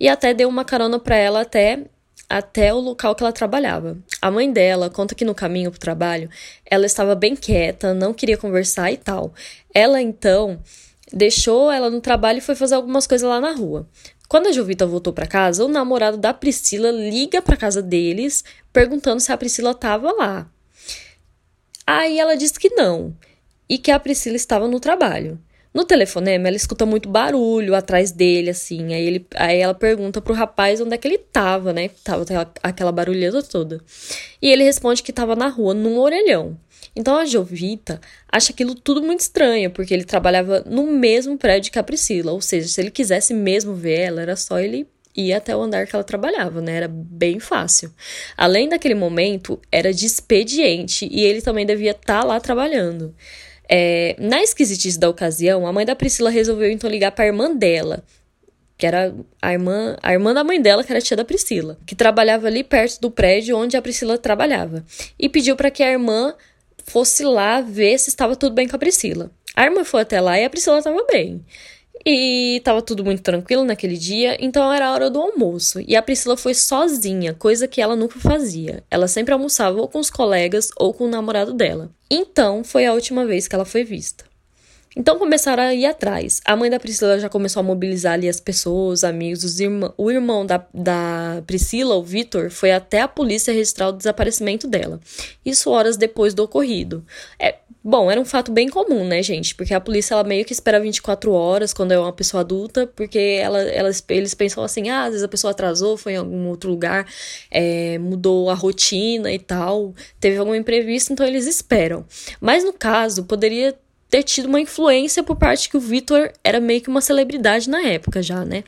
E 0.00 0.08
até 0.08 0.32
deu 0.32 0.48
uma 0.48 0.64
carona 0.64 0.98
para 0.98 1.16
ela 1.16 1.40
até 1.42 1.84
até 2.28 2.74
o 2.74 2.78
local 2.78 3.14
que 3.14 3.22
ela 3.22 3.32
trabalhava. 3.32 3.96
A 4.20 4.30
mãe 4.30 4.52
dela 4.52 4.90
conta 4.90 5.14
que 5.14 5.24
no 5.24 5.34
caminho 5.34 5.70
para 5.70 5.76
o 5.76 5.80
trabalho 5.80 6.28
ela 6.66 6.84
estava 6.84 7.14
bem 7.14 7.34
quieta, 7.34 7.94
não 7.94 8.12
queria 8.12 8.36
conversar 8.36 8.92
e 8.92 8.96
tal. 8.96 9.32
Ela 9.72 10.02
então 10.02 10.60
deixou 11.12 11.70
ela 11.70 11.88
no 11.88 12.00
trabalho 12.00 12.38
e 12.38 12.42
foi 12.42 12.54
fazer 12.54 12.74
algumas 12.74 13.06
coisas 13.06 13.28
lá 13.28 13.40
na 13.40 13.52
rua. 13.52 13.88
Quando 14.28 14.48
a 14.48 14.52
Jovita 14.52 14.86
voltou 14.86 15.12
para 15.12 15.26
casa, 15.26 15.64
o 15.64 15.68
namorado 15.68 16.18
da 16.18 16.34
Priscila 16.34 16.90
liga 16.90 17.40
para 17.40 17.56
casa 17.56 17.80
deles 17.80 18.44
perguntando 18.72 19.20
se 19.20 19.32
a 19.32 19.36
Priscila 19.38 19.70
estava 19.70 20.12
lá. 20.12 20.46
Aí 21.86 22.20
ela 22.20 22.36
diz 22.36 22.52
que 22.58 22.68
não 22.68 23.16
e 23.66 23.78
que 23.78 23.90
a 23.90 23.98
Priscila 23.98 24.36
estava 24.36 24.68
no 24.68 24.78
trabalho. 24.78 25.40
No 25.78 25.84
telefonema, 25.84 26.48
ela 26.48 26.56
escuta 26.56 26.84
muito 26.84 27.08
barulho 27.08 27.72
atrás 27.72 28.10
dele, 28.10 28.50
assim. 28.50 28.92
Aí, 28.92 29.06
ele, 29.06 29.26
aí 29.36 29.60
ela 29.60 29.72
pergunta 29.72 30.20
pro 30.20 30.34
rapaz 30.34 30.80
onde 30.80 30.92
é 30.92 30.98
que 30.98 31.06
ele 31.06 31.18
tava, 31.18 31.72
né? 31.72 31.88
Tava 32.02 32.24
aquela, 32.64 32.90
barulheta 32.90 33.40
toda. 33.44 33.80
E 34.42 34.50
ele 34.50 34.64
responde 34.64 35.04
que 35.04 35.12
tava 35.12 35.36
na 35.36 35.46
rua, 35.46 35.74
num 35.74 36.00
orelhão. 36.00 36.58
Então 36.96 37.16
a 37.16 37.24
Jovita 37.24 38.00
acha 38.28 38.50
aquilo 38.50 38.74
tudo 38.74 39.00
muito 39.00 39.20
estranho, 39.20 39.70
porque 39.70 39.94
ele 39.94 40.02
trabalhava 40.02 40.64
no 40.66 40.84
mesmo 40.84 41.38
prédio 41.38 41.70
que 41.70 41.78
a 41.78 41.84
Priscila. 41.84 42.32
Ou 42.32 42.40
seja, 42.40 42.66
se 42.66 42.80
ele 42.80 42.90
quisesse 42.90 43.32
mesmo 43.32 43.72
ver 43.72 44.00
ela, 44.00 44.20
era 44.20 44.34
só 44.34 44.58
ele 44.58 44.84
ir 45.16 45.32
até 45.32 45.54
o 45.54 45.62
andar 45.62 45.86
que 45.86 45.94
ela 45.94 46.02
trabalhava, 46.02 46.60
né? 46.60 46.74
Era 46.74 46.88
bem 46.88 47.38
fácil. 47.38 47.94
Além 48.36 48.68
daquele 48.68 48.96
momento, 48.96 49.60
era 49.70 49.94
de 49.94 50.06
expediente 50.06 51.08
e 51.08 51.20
ele 51.20 51.40
também 51.40 51.64
devia 51.64 51.92
estar 51.92 52.22
tá 52.22 52.26
lá 52.26 52.40
trabalhando. 52.40 53.14
É, 53.68 54.16
na 54.18 54.42
esquisitice 54.42 54.98
da 54.98 55.10
ocasião, 55.10 55.66
a 55.66 55.72
mãe 55.72 55.84
da 55.84 55.94
Priscila 55.94 56.30
resolveu 56.30 56.70
então 56.70 56.88
ligar 56.88 57.12
para 57.12 57.24
a 57.24 57.26
irmã 57.26 57.54
dela, 57.54 58.02
que 58.78 58.86
era 58.86 59.14
a 59.42 59.52
irmã, 59.52 59.96
a 60.02 60.12
irmã 60.12 60.32
da 60.32 60.42
mãe 60.42 60.60
dela, 60.60 60.82
que 60.82 60.92
era 60.92 61.00
tia 61.00 61.16
da 61.16 61.24
Priscila, 61.24 61.78
que 61.84 61.94
trabalhava 61.94 62.46
ali 62.46 62.64
perto 62.64 63.00
do 63.00 63.10
prédio 63.10 63.58
onde 63.58 63.76
a 63.76 63.82
Priscila 63.82 64.16
trabalhava, 64.16 64.84
e 65.18 65.28
pediu 65.28 65.56
para 65.56 65.70
que 65.70 65.82
a 65.82 65.90
irmã 65.90 66.34
fosse 66.84 67.24
lá 67.24 67.60
ver 67.60 67.98
se 67.98 68.08
estava 68.08 68.34
tudo 68.34 68.54
bem 68.54 68.66
com 68.66 68.76
a 68.76 68.78
Priscila. 68.78 69.30
A 69.54 69.64
irmã 69.64 69.84
foi 69.84 70.02
até 70.02 70.20
lá 70.20 70.38
e 70.38 70.44
a 70.44 70.50
Priscila 70.50 70.78
estava 70.78 71.04
bem. 71.10 71.44
E 72.10 72.62
tava 72.64 72.80
tudo 72.80 73.04
muito 73.04 73.20
tranquilo 73.20 73.62
naquele 73.64 73.98
dia, 73.98 74.34
então 74.40 74.72
era 74.72 74.86
a 74.86 74.92
hora 74.94 75.10
do 75.10 75.20
almoço. 75.20 75.78
E 75.86 75.94
a 75.94 76.00
Priscila 76.00 76.38
foi 76.38 76.54
sozinha, 76.54 77.34
coisa 77.34 77.68
que 77.68 77.82
ela 77.82 77.94
nunca 77.94 78.18
fazia. 78.18 78.82
Ela 78.90 79.06
sempre 79.06 79.34
almoçava 79.34 79.78
ou 79.78 79.86
com 79.86 79.98
os 79.98 80.08
colegas 80.08 80.70
ou 80.78 80.94
com 80.94 81.04
o 81.04 81.10
namorado 81.10 81.52
dela. 81.52 81.90
Então 82.10 82.64
foi 82.64 82.86
a 82.86 82.94
última 82.94 83.26
vez 83.26 83.46
que 83.46 83.54
ela 83.54 83.66
foi 83.66 83.84
vista. 83.84 84.24
Então 84.96 85.18
começaram 85.18 85.62
a 85.62 85.74
ir 85.74 85.84
atrás. 85.84 86.40
A 86.46 86.56
mãe 86.56 86.70
da 86.70 86.80
Priscila 86.80 87.20
já 87.20 87.28
começou 87.28 87.60
a 87.60 87.62
mobilizar 87.62 88.14
ali 88.14 88.26
as 88.26 88.40
pessoas, 88.40 89.00
os 89.00 89.04
amigos, 89.04 89.44
os 89.44 89.60
irmãos. 89.60 89.92
O 89.98 90.10
irmão 90.10 90.46
da, 90.46 90.64
da 90.72 91.42
Priscila, 91.46 91.94
o 91.94 92.02
Vitor, 92.02 92.50
foi 92.50 92.72
até 92.72 93.02
a 93.02 93.06
polícia 93.06 93.52
registrar 93.52 93.88
o 93.88 93.92
desaparecimento 93.92 94.66
dela. 94.66 94.98
Isso 95.44 95.70
horas 95.70 95.98
depois 95.98 96.32
do 96.32 96.42
ocorrido. 96.42 97.04
É, 97.38 97.56
Bom, 97.90 98.10
era 98.10 98.20
um 98.20 98.24
fato 98.26 98.52
bem 98.52 98.68
comum, 98.68 99.02
né, 99.02 99.22
gente? 99.22 99.54
Porque 99.54 99.72
a 99.72 99.80
polícia 99.80 100.12
ela 100.12 100.22
meio 100.22 100.44
que 100.44 100.52
espera 100.52 100.78
24 100.78 101.32
horas 101.32 101.72
quando 101.72 101.92
é 101.92 101.98
uma 101.98 102.12
pessoa 102.12 102.42
adulta, 102.42 102.86
porque 102.86 103.18
ela, 103.18 103.62
ela, 103.62 103.88
eles 104.10 104.34
pensam 104.34 104.62
assim: 104.62 104.90
ah, 104.90 105.04
às 105.04 105.12
vezes 105.12 105.22
a 105.22 105.28
pessoa 105.28 105.52
atrasou, 105.52 105.96
foi 105.96 106.12
em 106.12 106.16
algum 106.16 106.48
outro 106.48 106.68
lugar, 106.68 107.06
é, 107.50 107.96
mudou 107.96 108.50
a 108.50 108.54
rotina 108.54 109.32
e 109.32 109.38
tal, 109.38 109.94
teve 110.20 110.36
algum 110.36 110.54
imprevisto, 110.54 111.14
então 111.14 111.24
eles 111.24 111.46
esperam. 111.46 112.04
Mas 112.42 112.62
no 112.62 112.74
caso, 112.74 113.24
poderia 113.24 113.74
ter 114.10 114.22
tido 114.22 114.46
uma 114.46 114.60
influência 114.60 115.22
por 115.22 115.36
parte 115.36 115.68
que 115.68 115.76
o 115.76 115.80
Vitor 115.80 116.32
era 116.42 116.60
meio 116.60 116.80
que 116.80 116.88
uma 116.88 117.00
celebridade 117.00 117.68
na 117.68 117.82
época 117.82 118.22
já, 118.22 118.44
né? 118.44 118.64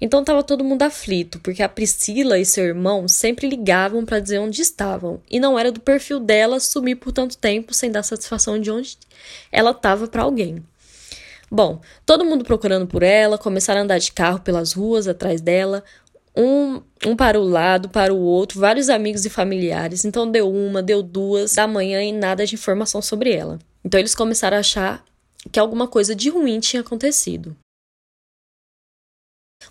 Então 0.00 0.22
tava 0.22 0.42
todo 0.42 0.64
mundo 0.64 0.82
aflito, 0.82 1.40
porque 1.40 1.62
a 1.62 1.68
Priscila 1.68 2.38
e 2.38 2.44
seu 2.44 2.64
irmão 2.64 3.08
sempre 3.08 3.48
ligavam 3.48 4.04
para 4.04 4.20
dizer 4.20 4.38
onde 4.38 4.60
estavam, 4.60 5.20
e 5.30 5.40
não 5.40 5.58
era 5.58 5.72
do 5.72 5.80
perfil 5.80 6.20
dela 6.20 6.60
sumir 6.60 6.96
por 6.96 7.12
tanto 7.12 7.38
tempo 7.38 7.72
sem 7.72 7.90
dar 7.90 8.02
satisfação 8.02 8.60
de 8.60 8.70
onde 8.70 8.98
ela 9.50 9.70
estava 9.70 10.06
para 10.06 10.22
alguém. 10.22 10.62
Bom, 11.50 11.80
todo 12.04 12.24
mundo 12.24 12.44
procurando 12.44 12.86
por 12.86 13.02
ela, 13.02 13.38
começaram 13.38 13.80
a 13.80 13.84
andar 13.84 13.98
de 13.98 14.12
carro 14.12 14.40
pelas 14.40 14.72
ruas 14.72 15.06
atrás 15.06 15.40
dela, 15.40 15.84
um, 16.36 16.82
um 17.06 17.16
para 17.16 17.40
o 17.40 17.44
lado, 17.44 17.88
para 17.88 18.12
o 18.12 18.20
outro, 18.20 18.60
vários 18.60 18.90
amigos 18.90 19.24
e 19.24 19.30
familiares. 19.30 20.04
Então 20.04 20.30
deu 20.30 20.52
uma, 20.52 20.82
deu 20.82 21.02
duas 21.02 21.54
da 21.54 21.66
manhã 21.66 22.02
e 22.02 22.12
nada 22.12 22.44
de 22.44 22.54
informação 22.54 23.00
sobre 23.00 23.32
ela. 23.32 23.58
Então 23.86 24.00
eles 24.00 24.16
começaram 24.16 24.56
a 24.56 24.60
achar 24.60 25.04
que 25.52 25.60
alguma 25.60 25.86
coisa 25.86 26.12
de 26.12 26.28
ruim 26.28 26.58
tinha 26.58 26.80
acontecido. 26.80 27.56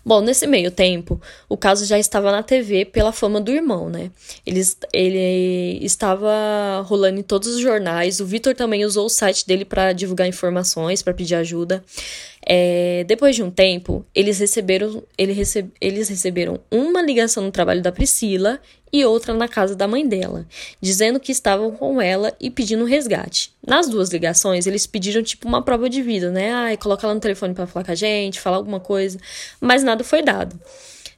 Bom, 0.02 0.22
nesse 0.22 0.46
meio 0.46 0.70
tempo, 0.70 1.20
o 1.50 1.56
caso 1.56 1.84
já 1.84 1.98
estava 1.98 2.32
na 2.32 2.42
TV 2.42 2.86
pela 2.86 3.12
fama 3.12 3.42
do 3.42 3.52
irmão, 3.52 3.90
né? 3.90 4.10
Ele, 4.46 4.62
ele 4.92 5.84
estava 5.84 6.82
rolando 6.86 7.20
em 7.20 7.22
todos 7.22 7.48
os 7.48 7.60
jornais. 7.60 8.18
O 8.18 8.26
Vitor 8.26 8.54
também 8.54 8.86
usou 8.86 9.04
o 9.04 9.10
site 9.10 9.46
dele 9.46 9.66
para 9.66 9.92
divulgar 9.92 10.26
informações, 10.26 11.02
para 11.02 11.12
pedir 11.12 11.34
ajuda. 11.34 11.84
É, 12.48 13.02
depois 13.08 13.34
de 13.34 13.42
um 13.42 13.50
tempo, 13.50 14.06
eles 14.14 14.38
receberam, 14.38 15.02
ele 15.18 15.34
eles 15.80 16.08
receberam 16.08 16.60
uma 16.70 17.02
ligação 17.02 17.42
no 17.42 17.50
trabalho 17.50 17.82
da 17.82 17.90
Priscila 17.90 18.60
e 18.92 19.04
outra 19.04 19.34
na 19.34 19.48
casa 19.48 19.74
da 19.74 19.88
mãe 19.88 20.06
dela, 20.06 20.46
dizendo 20.80 21.18
que 21.18 21.32
estavam 21.32 21.72
com 21.72 22.00
ela 22.00 22.32
e 22.40 22.48
pedindo 22.48 22.84
resgate. 22.84 23.52
Nas 23.66 23.88
duas 23.88 24.10
ligações, 24.10 24.64
eles 24.64 24.86
pediram 24.86 25.24
tipo 25.24 25.48
uma 25.48 25.60
prova 25.60 25.90
de 25.90 26.00
vida, 26.00 26.30
né? 26.30 26.52
Ai, 26.52 26.76
coloca 26.76 27.04
ela 27.04 27.14
no 27.14 27.20
telefone 27.20 27.52
para 27.52 27.66
falar 27.66 27.84
com 27.84 27.90
a 27.90 27.96
gente, 27.96 28.40
falar 28.40 28.58
alguma 28.58 28.78
coisa, 28.78 29.18
mas 29.60 29.82
nada 29.82 30.04
foi 30.04 30.22
dado. 30.22 30.58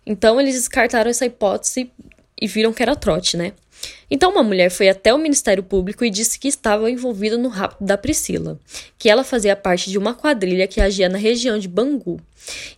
Então 0.07 0.41
eles 0.41 0.55
descartaram 0.55 1.11
essa 1.11 1.27
hipótese 1.27 1.91
e 2.41 2.47
viram 2.47 2.73
que 2.73 2.83
era 2.83 2.97
trote, 2.97 3.37
né? 3.37 3.53
Então, 4.11 4.31
uma 4.31 4.43
mulher 4.43 4.71
foi 4.71 4.89
até 4.89 5.13
o 5.13 5.19
Ministério 5.19 5.63
Público 5.63 6.05
e 6.05 6.11
disse 6.11 6.39
que 6.39 6.49
estava 6.49 6.91
envolvida 6.91 7.37
no 7.37 7.49
rapto 7.49 7.85
da 7.85 7.99
Priscila, 7.99 8.59
que 8.99 9.09
ela 9.09 9.23
fazia 9.23 9.55
parte 9.55 9.91
de 9.91 9.99
uma 9.99 10.15
quadrilha 10.15 10.67
que 10.67 10.81
agia 10.81 11.09
na 11.09 11.19
região 11.19 11.59
de 11.59 11.69
Bangu 11.69 12.19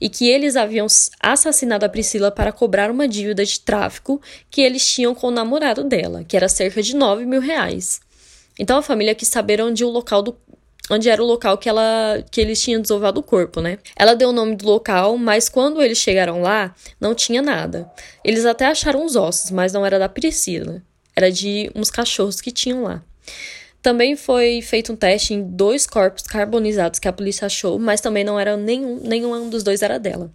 e 0.00 0.08
que 0.08 0.28
eles 0.28 0.56
haviam 0.56 0.86
assassinado 1.20 1.86
a 1.86 1.88
Priscila 1.88 2.32
para 2.32 2.50
cobrar 2.50 2.90
uma 2.90 3.06
dívida 3.06 3.44
de 3.44 3.60
tráfico 3.60 4.20
que 4.50 4.60
eles 4.60 4.84
tinham 4.84 5.14
com 5.14 5.28
o 5.28 5.30
namorado 5.30 5.84
dela, 5.84 6.24
que 6.24 6.36
era 6.36 6.48
cerca 6.48 6.82
de 6.82 6.96
9 6.96 7.24
mil 7.24 7.40
reais. 7.40 8.00
Então, 8.58 8.78
a 8.78 8.82
família 8.82 9.14
quis 9.14 9.28
saber 9.28 9.62
onde 9.62 9.84
o 9.84 9.88
local 9.88 10.22
do, 10.22 10.36
onde 10.90 11.08
era 11.08 11.22
o 11.22 11.26
local 11.26 11.56
que 11.56 11.68
ela 11.68 12.24
que 12.28 12.40
eles 12.40 12.60
tinham 12.60 12.82
desovado 12.82 13.20
o 13.20 13.22
corpo, 13.22 13.60
né? 13.60 13.78
Ela 13.94 14.14
deu 14.14 14.30
o 14.30 14.32
nome 14.32 14.56
do 14.56 14.66
local, 14.66 15.16
mas 15.16 15.48
quando 15.48 15.80
eles 15.80 15.98
chegaram 15.98 16.42
lá, 16.42 16.74
não 17.00 17.14
tinha 17.14 17.40
nada. 17.40 17.88
Eles 18.24 18.44
até 18.44 18.66
acharam 18.66 19.04
os 19.04 19.14
ossos, 19.14 19.52
mas 19.52 19.72
não 19.72 19.86
era 19.86 19.98
da 19.98 20.08
Priscila 20.08 20.82
era 21.14 21.30
de 21.30 21.70
uns 21.74 21.90
cachorros 21.90 22.40
que 22.40 22.50
tinham 22.50 22.82
lá. 22.82 23.02
Também 23.82 24.14
foi 24.14 24.60
feito 24.60 24.92
um 24.92 24.96
teste 24.96 25.32
em 25.32 25.42
dois 25.42 25.86
corpos 25.86 26.24
carbonizados 26.24 26.98
que 26.98 27.08
a 27.08 27.12
polícia 27.12 27.46
achou, 27.46 27.78
mas 27.78 28.00
também 28.00 28.22
não 28.22 28.38
era 28.38 28.56
nenhum, 28.56 29.00
nenhum 29.00 29.48
dos 29.48 29.62
dois 29.62 29.80
era 29.80 29.98
dela. 29.98 30.30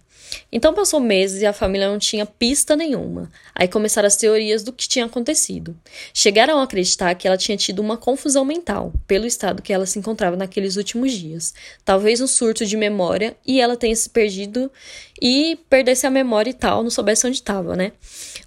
Então 0.50 0.72
passou 0.72 1.00
meses 1.00 1.42
e 1.42 1.46
a 1.46 1.52
família 1.52 1.88
não 1.88 1.98
tinha 1.98 2.24
pista 2.24 2.76
nenhuma. 2.76 3.30
Aí 3.54 3.68
começaram 3.68 4.06
as 4.06 4.16
teorias 4.16 4.62
do 4.62 4.72
que 4.72 4.88
tinha 4.88 5.04
acontecido. 5.04 5.76
Chegaram 6.14 6.58
a 6.58 6.62
acreditar 6.62 7.14
que 7.14 7.26
ela 7.26 7.36
tinha 7.36 7.56
tido 7.56 7.80
uma 7.80 7.96
confusão 7.96 8.44
mental 8.44 8.92
pelo 9.06 9.26
estado 9.26 9.62
que 9.62 9.72
ela 9.72 9.86
se 9.86 9.98
encontrava 9.98 10.36
naqueles 10.36 10.76
últimos 10.76 11.12
dias. 11.12 11.54
Talvez 11.84 12.20
um 12.20 12.26
surto 12.26 12.64
de 12.64 12.76
memória 12.76 13.36
e 13.46 13.60
ela 13.60 13.76
tenha 13.76 13.94
se 13.94 14.08
perdido 14.08 14.70
e 15.20 15.58
perdesse 15.68 16.06
a 16.06 16.10
memória 16.10 16.50
e 16.50 16.54
tal, 16.54 16.82
não 16.82 16.90
soubesse 16.90 17.26
onde 17.26 17.36
estava, 17.36 17.74
né? 17.74 17.92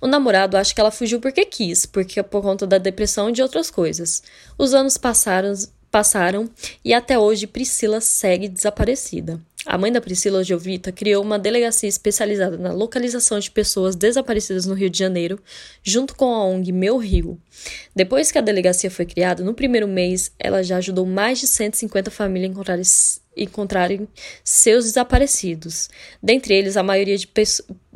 O 0.01 0.07
namorado 0.07 0.55
acha 0.57 0.73
que 0.73 0.79
ela 0.79 0.91
fugiu 0.91 1.19
porque 1.19 1.45
quis, 1.45 1.85
porque 1.85 2.21
por 2.23 2.41
conta 2.41 2.65
da 2.65 2.77
depressão 2.77 3.29
e 3.29 3.33
de 3.33 3.41
outras 3.41 3.69
coisas. 3.69 4.23
Os 4.57 4.73
anos 4.73 4.97
passaram, 4.97 5.53
passaram 5.91 6.49
e 6.83 6.93
até 6.93 7.17
hoje 7.17 7.47
Priscila 7.47 7.99
segue 7.99 8.47
desaparecida. 8.47 9.39
A 9.71 9.77
mãe 9.77 9.91
da 9.91 10.01
Priscila 10.01 10.43
Giovita 10.43 10.91
criou 10.91 11.23
uma 11.23 11.37
delegacia 11.37 11.87
especializada 11.87 12.57
na 12.57 12.73
localização 12.73 13.37
de 13.37 13.51
pessoas 13.51 13.95
desaparecidas 13.95 14.65
no 14.65 14.73
Rio 14.73 14.89
de 14.89 14.97
Janeiro, 14.97 15.39
junto 15.83 16.15
com 16.15 16.25
a 16.25 16.43
ONG 16.43 16.71
Meu 16.71 16.97
Rio. 16.97 17.39
Depois 17.95 18.31
que 18.31 18.39
a 18.39 18.41
delegacia 18.41 18.89
foi 18.89 19.05
criada, 19.05 19.43
no 19.43 19.53
primeiro 19.53 19.87
mês, 19.87 20.31
ela 20.39 20.63
já 20.63 20.77
ajudou 20.77 21.05
mais 21.05 21.39
de 21.39 21.45
150 21.45 22.09
famílias 22.09 22.49
a 22.49 22.51
encontrarem, 22.51 22.83
encontrarem 23.37 24.07
seus 24.43 24.85
desaparecidos. 24.85 25.87
Dentre 26.21 26.55
eles, 26.55 26.75
a 26.75 26.81
maioria 26.81 27.15
de 27.15 27.29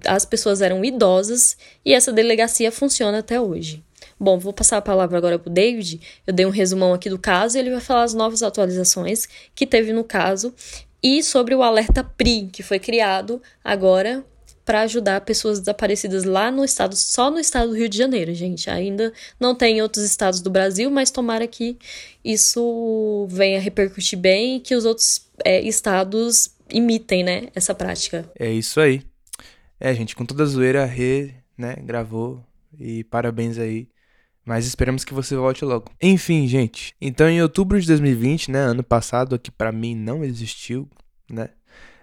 as 0.06 0.26
pessoas 0.26 0.62
eram 0.62 0.86
idosas 0.86 1.58
e 1.84 1.92
essa 1.92 2.14
delegacia 2.14 2.72
funciona 2.72 3.18
até 3.18 3.42
hoje. 3.42 3.84
Bom, 4.20 4.38
vou 4.38 4.54
passar 4.54 4.78
a 4.78 4.82
palavra 4.82 5.18
agora 5.18 5.40
para 5.40 5.50
o 5.50 5.54
David. 5.54 6.00
Eu 6.28 6.36
dei 6.36 6.46
um 6.46 6.52
resumão 6.52 6.94
aqui 6.94 7.10
do 7.10 7.18
caso 7.18 7.58
e 7.58 7.60
ele 7.60 7.72
vai 7.72 7.82
falar 7.82 8.04
as 8.04 8.14
novas 8.14 8.44
atualizações 8.44 9.28
que 9.56 9.66
teve 9.66 9.92
no 9.92 10.04
caso 10.04 10.54
e 11.04 11.22
sobre 11.22 11.54
o 11.54 11.62
alerta 11.62 12.04
PRI, 12.04 12.50
que 12.52 12.64
foi 12.64 12.80
criado 12.80 13.42
agora 13.64 14.26
para 14.66 14.82
ajudar 14.82 15.22
pessoas 15.22 15.60
desaparecidas 15.60 16.24
lá 16.24 16.50
no 16.50 16.64
estado, 16.64 16.96
só 16.96 17.30
no 17.30 17.38
estado 17.38 17.70
do 17.70 17.76
Rio 17.76 17.90
de 17.90 17.98
Janeiro, 17.98 18.34
gente. 18.34 18.70
Ainda 18.70 19.12
não 19.40 19.54
tem 19.54 19.78
em 19.78 19.82
outros 19.82 20.06
estados 20.06 20.40
do 20.40 20.50
Brasil, 20.50 20.90
mas 20.90 21.12
tomara 21.12 21.46
que 21.48 21.78
isso 22.24 23.28
venha 23.30 23.60
repercutir 23.60 24.18
bem 24.18 24.56
e 24.56 24.60
que 24.62 24.74
os 24.74 24.86
outros 24.86 25.28
é, 25.44 25.60
estados 25.62 26.56
imitem, 26.70 27.24
né, 27.24 27.48
essa 27.54 27.76
prática. 27.76 28.26
É 28.40 28.50
isso 28.50 28.80
aí. 28.80 29.02
É, 29.80 29.94
gente, 29.94 30.16
com 30.16 30.26
toda 30.26 30.44
a 30.44 30.46
zoeira, 30.46 30.84
a 30.84 30.86
Rê, 30.86 31.34
né, 31.58 31.76
gravou 31.84 32.42
e 32.80 33.04
parabéns 33.04 33.58
aí 33.58 33.88
mas 34.46 34.66
esperamos 34.66 35.04
que 35.04 35.14
você 35.14 35.36
volte 35.36 35.64
logo. 35.64 35.92
Enfim, 36.02 36.48
gente. 36.48 36.96
Então, 37.00 37.30
em 37.30 37.42
outubro 37.42 37.80
de 37.80 37.88
2020, 37.88 38.52
né, 38.52 38.60
ano 38.60 38.84
passado, 38.84 39.40
que 39.40 39.50
para 39.50 39.72
mim 39.72 39.96
não 39.96 40.24
existiu, 40.24 40.90
né? 41.30 41.50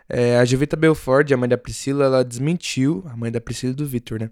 É, 0.09 0.39
a 0.39 0.45
Jovita 0.45 0.77
Belford, 0.77 1.33
a 1.33 1.37
mãe 1.37 1.49
da 1.49 1.57
Priscila, 1.57 2.05
ela 2.05 2.25
desmentiu, 2.25 3.05
a 3.07 3.17
mãe 3.17 3.31
da 3.31 3.41
Priscila 3.41 3.73
e 3.73 3.77
do 3.77 3.87
Victor, 3.87 4.19
né? 4.19 4.31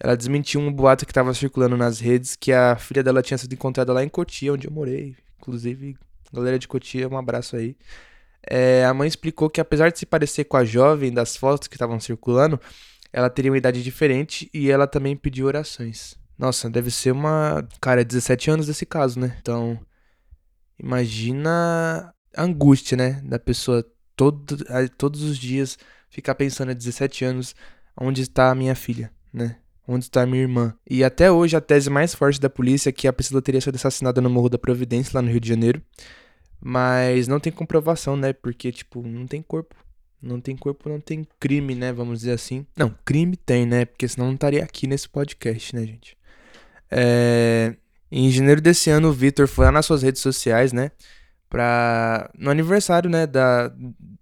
Ela 0.00 0.16
desmentiu 0.16 0.60
um 0.60 0.72
boato 0.72 1.06
que 1.06 1.12
estava 1.12 1.32
circulando 1.32 1.76
nas 1.76 2.00
redes 2.00 2.34
que 2.34 2.52
a 2.52 2.76
filha 2.76 3.02
dela 3.02 3.22
tinha 3.22 3.38
sido 3.38 3.52
encontrada 3.52 3.92
lá 3.92 4.02
em 4.02 4.08
Cotia, 4.08 4.52
onde 4.52 4.66
eu 4.66 4.72
morei. 4.72 5.16
Inclusive, 5.38 5.96
galera 6.32 6.58
de 6.58 6.66
Cotia, 6.66 7.08
um 7.08 7.16
abraço 7.16 7.54
aí. 7.54 7.76
É, 8.50 8.84
a 8.84 8.92
mãe 8.92 9.06
explicou 9.06 9.48
que 9.48 9.60
apesar 9.60 9.90
de 9.90 9.98
se 9.98 10.04
parecer 10.04 10.44
com 10.44 10.56
a 10.56 10.64
jovem 10.64 11.12
das 11.12 11.36
fotos 11.36 11.68
que 11.68 11.76
estavam 11.76 12.00
circulando, 12.00 12.60
ela 13.12 13.30
teria 13.30 13.50
uma 13.50 13.58
idade 13.58 13.82
diferente 13.82 14.50
e 14.52 14.70
ela 14.70 14.86
também 14.86 15.16
pediu 15.16 15.46
orações. 15.46 16.16
Nossa, 16.38 16.68
deve 16.68 16.90
ser 16.90 17.12
uma. 17.12 17.66
Cara, 17.80 18.00
é 18.00 18.04
17 18.04 18.50
anos 18.50 18.66
desse 18.66 18.84
caso, 18.84 19.18
né? 19.20 19.36
Então, 19.40 19.78
imagina 20.78 22.12
a 22.36 22.42
angústia, 22.42 22.96
né? 22.96 23.20
Da 23.24 23.38
pessoa 23.38 23.84
todo, 24.16 24.56
todos 24.96 25.22
os 25.22 25.38
dias 25.38 25.78
ficar 26.10 26.34
pensando 26.34 26.70
a 26.70 26.74
17 26.74 27.24
anos 27.24 27.54
onde 28.00 28.22
está 28.22 28.50
a 28.50 28.54
minha 28.54 28.74
filha, 28.74 29.10
né? 29.32 29.56
Onde 29.86 30.06
está 30.06 30.22
a 30.22 30.26
minha 30.26 30.42
irmã? 30.42 30.74
E 30.88 31.04
até 31.04 31.30
hoje 31.30 31.56
a 31.56 31.60
tese 31.60 31.90
mais 31.90 32.14
forte 32.14 32.40
da 32.40 32.48
polícia 32.48 32.88
é 32.88 32.92
que 32.92 33.06
a 33.06 33.12
Priscila 33.12 33.42
teria 33.42 33.60
sido 33.60 33.74
assassinada 33.74 34.20
no 34.20 34.30
Morro 34.30 34.48
da 34.48 34.58
Providência, 34.58 35.12
lá 35.14 35.22
no 35.22 35.30
Rio 35.30 35.40
de 35.40 35.48
Janeiro. 35.48 35.82
Mas 36.60 37.28
não 37.28 37.38
tem 37.38 37.52
comprovação, 37.52 38.16
né? 38.16 38.32
Porque, 38.32 38.72
tipo, 38.72 39.02
não 39.06 39.26
tem 39.26 39.42
corpo. 39.42 39.74
Não 40.22 40.40
tem 40.40 40.56
corpo, 40.56 40.88
não 40.88 40.98
tem 40.98 41.26
crime, 41.38 41.74
né? 41.74 41.92
Vamos 41.92 42.20
dizer 42.20 42.32
assim. 42.32 42.66
Não, 42.74 42.96
crime 43.04 43.36
tem, 43.36 43.66
né? 43.66 43.84
Porque 43.84 44.08
senão 44.08 44.28
não 44.28 44.34
estaria 44.34 44.64
aqui 44.64 44.86
nesse 44.86 45.06
podcast, 45.06 45.76
né, 45.76 45.84
gente? 45.84 46.16
É, 46.90 47.74
em 48.10 48.30
janeiro 48.30 48.60
desse 48.60 48.90
ano, 48.90 49.08
o 49.08 49.12
Vitor 49.12 49.48
foi 49.48 49.64
lá 49.66 49.72
nas 49.72 49.86
suas 49.86 50.02
redes 50.02 50.22
sociais, 50.22 50.72
né? 50.72 50.90
Pra, 51.48 52.30
no 52.38 52.50
aniversário, 52.50 53.10
né? 53.10 53.26
Da, 53.26 53.72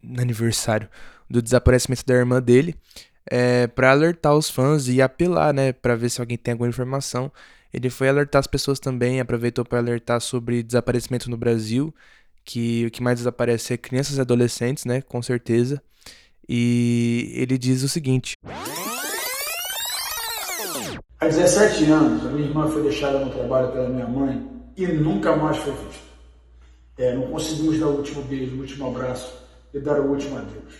no 0.03 0.21
aniversário 0.21 0.89
do 1.29 1.43
desaparecimento 1.43 2.05
da 2.07 2.15
irmã 2.15 2.41
dele. 2.41 2.75
É, 3.31 3.67
para 3.69 3.91
alertar 3.91 4.35
os 4.35 4.51
fãs 4.51 4.89
e 4.89 5.01
apelar, 5.01 5.53
né? 5.55 5.73
Pra 5.73 5.95
ver 5.95 6.11
se 6.11 6.21
alguém 6.21 6.37
tem 6.39 6.53
alguma 6.53 6.69
informação. 6.69 7.31
Ele 7.73 7.89
foi 7.89 8.09
alertar 8.09 8.41
as 8.41 8.47
pessoas 8.47 8.79
também, 8.79 9.21
aproveitou 9.21 9.65
para 9.65 9.79
alertar 9.79 10.21
sobre 10.21 10.63
desaparecimento 10.63 11.31
no 11.31 11.37
Brasil, 11.37 11.95
que 12.45 12.87
o 12.87 12.91
que 12.91 13.03
mais 13.03 13.19
desaparece 13.19 13.73
é 13.75 13.77
crianças 13.79 14.19
e 14.19 14.21
adolescentes, 14.21 14.85
né? 14.85 15.01
Com 15.03 15.23
certeza. 15.23 15.83
E 16.49 17.33
ele 17.35 17.57
diz 17.57 17.83
o 17.83 17.89
seguinte: 17.89 18.37
Há 21.21 21.27
17 21.27 21.85
anos, 21.91 22.27
a 22.27 22.31
minha 22.31 22.49
irmã 22.49 22.69
foi 22.69 22.83
deixada 22.83 23.19
no 23.19 23.31
trabalho 23.31 23.71
pela 23.73 23.89
minha 23.89 24.07
mãe 24.07 24.51
e 24.77 24.87
nunca 24.87 25.37
mais 25.37 25.57
foi 25.59 25.73
vista. 25.73 26.13
É, 26.99 27.15
não 27.15 27.29
conseguimos 27.29 27.79
dar 27.79 27.87
o 27.87 27.97
último 27.97 28.23
beijo, 28.23 28.57
o 28.57 28.61
último 28.61 28.89
abraço 28.89 29.33
e 29.73 29.81
dar 29.81 30.01
o 30.01 30.11
último 30.11 30.39
adeus. 30.39 30.75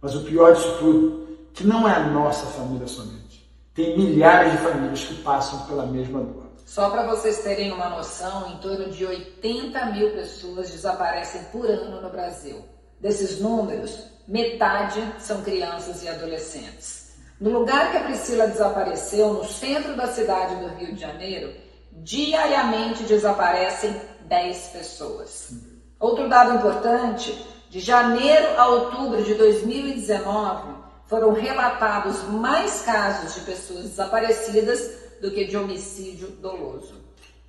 Mas 0.00 0.14
o 0.14 0.22
pior 0.24 0.54
disso 0.54 0.76
tudo, 0.78 1.28
que 1.52 1.66
não 1.66 1.88
é 1.88 1.94
a 1.94 2.06
nossa 2.08 2.46
família 2.46 2.86
somente. 2.86 3.50
Tem 3.74 3.96
milhares 3.96 4.52
de 4.52 4.58
famílias 4.58 5.04
que 5.04 5.14
passam 5.22 5.66
pela 5.66 5.86
mesma 5.86 6.20
dor. 6.20 6.46
Só 6.64 6.90
para 6.90 7.06
vocês 7.06 7.42
terem 7.42 7.72
uma 7.72 7.88
noção, 7.88 8.52
em 8.52 8.58
torno 8.58 8.90
de 8.90 9.04
80 9.04 9.86
mil 9.86 10.10
pessoas 10.12 10.70
desaparecem 10.70 11.42
por 11.50 11.66
ano 11.66 12.00
no 12.00 12.08
Brasil. 12.08 12.64
Desses 13.00 13.40
números, 13.40 14.04
metade 14.28 15.02
são 15.18 15.42
crianças 15.42 16.02
e 16.02 16.08
adolescentes. 16.08 17.01
No 17.42 17.50
lugar 17.50 17.90
que 17.90 17.96
a 17.96 18.04
Priscila 18.04 18.46
desapareceu, 18.46 19.32
no 19.32 19.44
centro 19.44 19.96
da 19.96 20.06
cidade 20.06 20.54
do 20.54 20.68
Rio 20.76 20.94
de 20.94 21.00
Janeiro, 21.00 21.52
diariamente 21.90 23.02
desaparecem 23.02 24.00
10 24.28 24.68
pessoas. 24.68 25.52
Outro 25.98 26.28
dado 26.28 26.54
importante: 26.54 27.36
de 27.68 27.80
janeiro 27.80 28.46
a 28.56 28.68
outubro 28.68 29.24
de 29.24 29.34
2019, 29.34 30.68
foram 31.06 31.32
relatados 31.32 32.22
mais 32.28 32.82
casos 32.82 33.34
de 33.34 33.40
pessoas 33.40 33.86
desaparecidas 33.86 34.92
do 35.20 35.28
que 35.32 35.44
de 35.44 35.56
homicídio 35.56 36.28
doloso. 36.40 36.94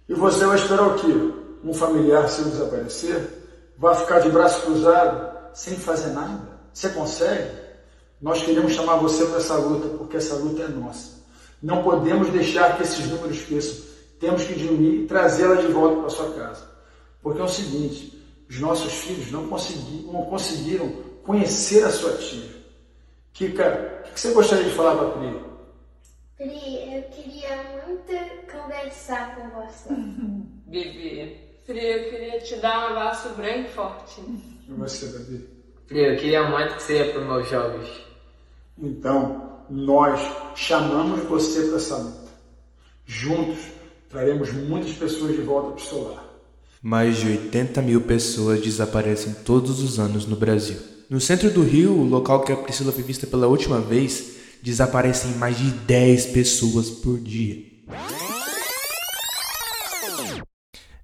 E 0.10 0.16
você 0.16 0.44
vai 0.44 0.58
esperar 0.58 0.88
o 0.88 0.96
quê? 0.96 1.14
Um 1.64 1.72
familiar 1.72 2.28
seu 2.30 2.46
desaparecer? 2.46 3.30
Vai 3.78 3.94
ficar 3.94 4.22
de 4.22 4.30
braço 4.30 4.64
cruzado, 4.64 5.38
sem 5.54 5.76
fazer 5.76 6.14
nada? 6.14 6.50
Você 6.74 6.90
consegue? 6.90 7.63
Nós 8.24 8.42
queremos 8.42 8.72
chamar 8.72 8.96
você 8.96 9.26
para 9.26 9.36
essa 9.36 9.56
luta, 9.56 9.98
porque 9.98 10.16
essa 10.16 10.36
luta 10.36 10.64
é 10.64 10.68
nossa. 10.70 11.22
Não 11.62 11.84
podemos 11.84 12.30
deixar 12.30 12.78
que 12.78 12.84
esses 12.84 13.06
números 13.06 13.42
cresçam. 13.42 13.84
Temos 14.18 14.46
que 14.46 14.54
diminuir 14.54 15.04
e 15.04 15.08
trazê-la 15.08 15.56
de 15.56 15.68
volta 15.68 16.00
para 16.00 16.10
sua 16.10 16.32
casa. 16.32 16.66
Porque 17.22 17.42
é 17.42 17.44
o 17.44 17.50
seguinte, 17.50 18.18
os 18.50 18.62
nossos 18.62 18.94
filhos 18.94 19.30
não, 19.30 19.50
consegui, 19.50 20.08
não 20.10 20.24
conseguiram 20.24 20.90
conhecer 21.26 21.84
a 21.84 21.90
sua 21.90 22.14
tia. 22.14 22.50
Kika, 23.34 24.06
o 24.08 24.14
que 24.14 24.20
você 24.22 24.32
gostaria 24.32 24.64
de 24.64 24.72
falar 24.72 24.96
para 24.96 25.08
a 25.08 25.12
Pri? 25.12 25.44
Pri, 26.38 26.96
eu 26.96 27.04
queria 27.10 27.84
muito 27.86 28.14
conversar 28.50 29.36
com 29.36 29.50
você. 29.50 29.90
Bebê, 30.66 31.58
Pri, 31.66 31.86
eu 31.86 32.10
queria 32.10 32.40
te 32.40 32.56
dar 32.56 32.86
um 32.86 32.88
abraço 32.92 33.28
bem 33.32 33.66
forte. 33.66 34.22
E 34.22 34.72
você, 34.72 35.08
Davi? 35.08 35.46
Pri, 35.88 36.00
eu 36.00 36.16
queria 36.16 36.50
muito 36.50 36.76
que 36.76 36.84
você 36.84 37.00
ia 37.00 37.12
para 37.12 37.20
os 37.20 37.28
meus 37.28 37.50
jogos. 37.50 38.03
Então, 38.78 39.64
nós 39.70 40.20
chamamos 40.56 41.24
você 41.26 41.64
para 41.68 41.78
essa 41.78 41.98
luta. 41.98 42.32
Juntos, 43.06 43.60
traremos 44.10 44.52
muitas 44.52 44.94
pessoas 44.94 45.36
de 45.36 45.42
volta 45.42 45.72
para 45.72 45.78
o 45.78 45.80
solar. 45.80 46.24
Mais 46.82 47.18
de 47.18 47.28
80 47.28 47.82
mil 47.82 48.02
pessoas 48.02 48.62
desaparecem 48.62 49.34
todos 49.46 49.82
os 49.82 50.00
anos 50.00 50.26
no 50.26 50.36
Brasil. 50.36 50.78
No 51.10 51.20
centro 51.20 51.50
do 51.52 51.62
Rio, 51.62 51.94
o 51.94 52.04
local 52.04 52.42
que 52.42 52.52
a 52.52 52.58
Priscila 52.58 52.92
foi 52.92 53.04
vista 53.04 53.28
pela 53.28 53.48
última 53.48 53.80
vez, 53.80 54.34
desaparecem 54.62 55.32
mais 55.34 55.58
de 55.58 55.70
10 55.70 56.28
pessoas 56.28 56.90
por 56.90 57.20
dia. 57.20 57.64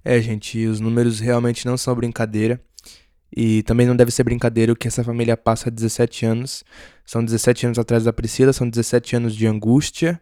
É, 0.04 0.20
gente, 0.20 0.66
os 0.66 0.80
números 0.80 1.20
realmente 1.20 1.66
não 1.66 1.76
são 1.76 1.94
brincadeira. 1.94 2.60
E 3.34 3.62
também 3.62 3.86
não 3.86 3.94
deve 3.94 4.10
ser 4.10 4.24
brincadeira 4.24 4.72
o 4.72 4.76
que 4.76 4.88
essa 4.88 5.04
família 5.04 5.36
passa 5.36 5.68
há 5.68 5.70
17 5.70 6.26
anos. 6.26 6.64
São 7.10 7.24
17 7.24 7.66
anos 7.66 7.78
atrás 7.80 8.04
da 8.04 8.12
Priscila, 8.12 8.52
são 8.52 8.70
17 8.70 9.16
anos 9.16 9.34
de 9.34 9.44
angústia. 9.44 10.20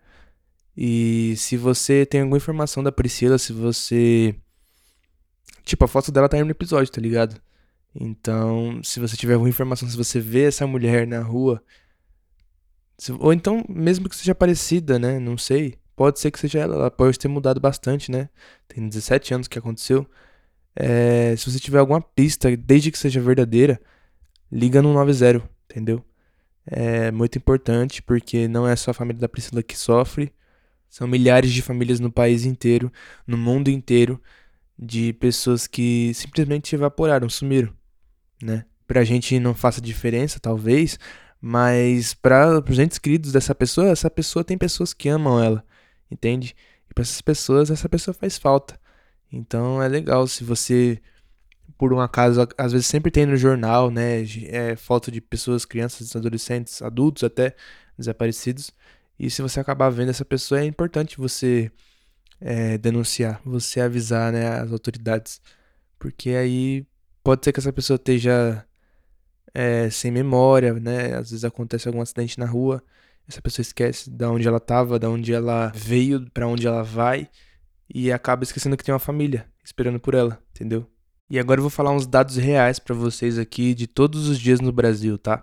E 0.75 1.35
se 1.37 1.55
você 1.55 2.07
tem 2.07 2.23
alguma 2.23 2.39
informação 2.39 2.83
da 2.83 2.91
Priscila, 2.91 3.37
se 3.37 3.53
você. 3.53 4.35
Tipo, 5.65 5.85
a 5.85 5.89
foto 5.89 6.11
dela 6.11 6.31
tá 6.31 6.39
aí 6.39 6.43
no 6.43 6.51
episódio, 6.51 6.91
tá 6.91 6.99
ligado? 6.99 7.39
Então, 7.95 8.81
se 8.83 9.01
você 9.01 9.19
tiver 9.19 9.35
alguma 9.35 9.51
informação, 9.51 9.87
se 9.87 9.99
você 9.99 10.19
vê 10.19 10.45
essa 10.45 10.67
mulher 10.67 11.07
na 11.07 11.21
rua. 11.21 11.63
Se... 12.97 13.13
Ou 13.13 13.35
então, 13.35 13.63
mesmo 13.69 14.09
que 14.09 14.17
seja 14.17 14.35
parecida, 14.35 14.99
né? 14.99 15.19
Não 15.19 15.37
sei. 15.37 15.75
Pode 15.95 16.19
ser 16.19 16.31
que 16.31 16.39
seja 16.39 16.61
ela. 16.61 16.75
Ela 16.75 16.91
pode 16.91 17.19
ter 17.19 17.29
mudado 17.29 17.61
bastante, 17.61 18.11
né? 18.11 18.31
Tem 18.67 18.89
17 18.89 19.35
anos 19.35 19.47
que 19.47 19.59
aconteceu. 19.59 20.09
É, 20.75 21.37
se 21.37 21.51
você 21.51 21.61
tiver 21.61 21.81
alguma 21.81 22.01
pista, 22.01 22.57
desde 22.57 22.91
que 22.91 22.99
seja 22.99 23.21
verdadeira, 23.21 23.79
liga 24.51 24.81
no 24.81 24.95
90, 24.95 25.47
entendeu? 25.69 26.03
É 26.71 27.11
muito 27.11 27.39
importante 27.39 28.03
porque 28.03 28.47
não 28.47 28.69
é 28.69 28.77
só 28.77 28.91
a 28.91 28.95
família 28.95 29.21
da 29.21 29.29
Priscila 29.29 29.63
que 29.63 29.77
sofre, 29.77 30.33
são 30.89 31.07
milhares 31.07 31.53
de 31.53 31.63
famílias 31.63 32.01
no 32.01 32.11
país 32.11 32.45
inteiro, 32.45 32.93
no 33.27 33.37
mundo 33.37 33.69
inteiro, 33.69 34.21
de 34.79 35.13
pessoas 35.15 35.67
que 35.67 36.13
simplesmente 36.15 36.75
evaporaram, 36.75 37.29
sumiram, 37.29 37.73
né? 38.43 38.65
Pra 38.87 39.05
gente 39.05 39.39
não 39.41 39.55
faça 39.55 39.81
diferença, 39.81 40.39
talvez, 40.41 40.99
mas 41.41 42.15
para 42.15 42.59
os 42.59 42.79
entes 42.79 42.99
queridos 42.99 43.33
dessa 43.33 43.55
pessoa, 43.55 43.89
essa 43.89 44.11
pessoa 44.11 44.45
tem 44.45 44.57
pessoas 44.57 44.95
que 44.95 45.09
amam 45.09 45.43
ela, 45.43 45.65
entende? 46.11 46.55
E 46.91 46.95
para 46.95 47.03
essas 47.03 47.21
pessoas, 47.21 47.71
essa 47.71 47.89
pessoa 47.89 48.15
faz 48.15 48.39
falta. 48.39 48.79
Então 49.33 49.83
é 49.83 49.89
legal 49.89 50.27
se 50.27 50.45
você, 50.45 51.01
por 51.79 51.93
um 51.93 52.01
acaso, 52.01 52.47
às 52.59 52.73
vezes 52.73 52.87
sempre 52.89 53.11
tem 53.11 53.25
no 53.27 53.37
jornal, 53.37 53.91
né? 53.91 54.23
É, 54.49 54.77
foto 54.77 55.11
de 55.11 55.21
pessoas, 55.21 55.65
crianças, 55.65 56.15
adolescentes, 56.17 56.83
adultos 56.83 57.25
até 57.25 57.55
desaparecidos. 57.97 58.73
E 59.19 59.31
se 59.31 59.43
você 59.43 59.61
acabar 59.61 59.91
vendo 59.91 60.11
essa 60.11 60.25
pessoa, 60.25 60.61
é 60.61 60.65
importante 60.65 61.19
você 61.19 61.71
é, 62.41 62.79
denunciar, 62.79 63.41
você 63.45 63.81
avisar 63.81 64.33
né, 64.33 64.49
as 64.61 64.73
autoridades. 64.73 65.41
Porque 65.99 66.31
aí 66.31 66.87
pode 67.25 67.45
ser 67.45 67.53
que 67.53 67.61
essa 67.61 67.73
pessoa 67.73 67.97
esteja 67.97 68.65
é, 69.55 69.91
sem 69.91 70.11
memória, 70.11 70.75
né? 70.75 71.15
Às 71.15 71.31
vezes 71.31 71.45
acontece 71.45 71.89
algum 71.89 72.01
acidente 72.01 72.39
na 72.39 72.47
rua, 72.47 72.83
essa 73.29 73.43
pessoa 73.43 73.63
esquece 73.63 74.11
de 74.11 74.25
onde 74.25 74.49
ela 74.49 74.59
estava, 74.59 74.99
de 74.99 75.07
onde 75.07 75.33
ela 75.35 75.73
veio, 75.75 76.31
para 76.33 76.47
onde 76.49 76.67
ela 76.67 76.83
vai 76.83 77.29
e 77.93 78.13
acaba 78.13 78.45
esquecendo 78.45 78.77
que 78.77 78.85
tem 78.85 78.93
uma 78.93 78.99
família 78.99 79.47
esperando 79.65 80.01
por 80.01 80.15
ela, 80.15 80.43
entendeu? 80.51 80.89
E 81.31 81.39
agora 81.39 81.59
eu 81.59 81.63
vou 81.63 81.71
falar 81.71 81.93
uns 81.93 82.07
dados 82.07 82.37
reais 82.37 82.79
para 82.79 82.95
vocês 82.95 83.39
aqui 83.39 83.75
de 83.75 83.87
todos 83.87 84.29
os 84.29 84.39
dias 84.39 84.61
no 84.61 84.73
Brasil, 84.73 85.19
tá? 85.19 85.43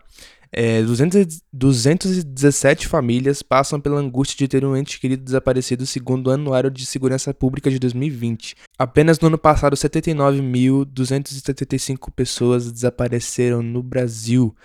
É, 0.52 0.82
200, 0.82 1.44
217 1.52 2.88
famílias 2.88 3.44
passam 3.44 3.80
pela 3.80 4.00
angústia 4.00 4.38
de 4.38 4.48
ter 4.48 4.66
um 4.66 4.76
ente 4.76 5.00
querido 5.00 5.24
desaparecido, 5.24 5.86
segundo 5.86 6.26
o 6.28 6.32
Anuário 6.32 6.72
de 6.72 6.86
Segurança 6.86 7.34
Pública 7.34 7.70
de 7.70 7.78
2020. 7.78 8.56
Apenas 8.80 9.20
no 9.20 9.28
ano 9.28 9.38
passado, 9.38 9.76
79.275 9.76 12.10
pessoas 12.16 12.72
desapareceram 12.72 13.62
no 13.62 13.84
Brasil. 13.84 14.56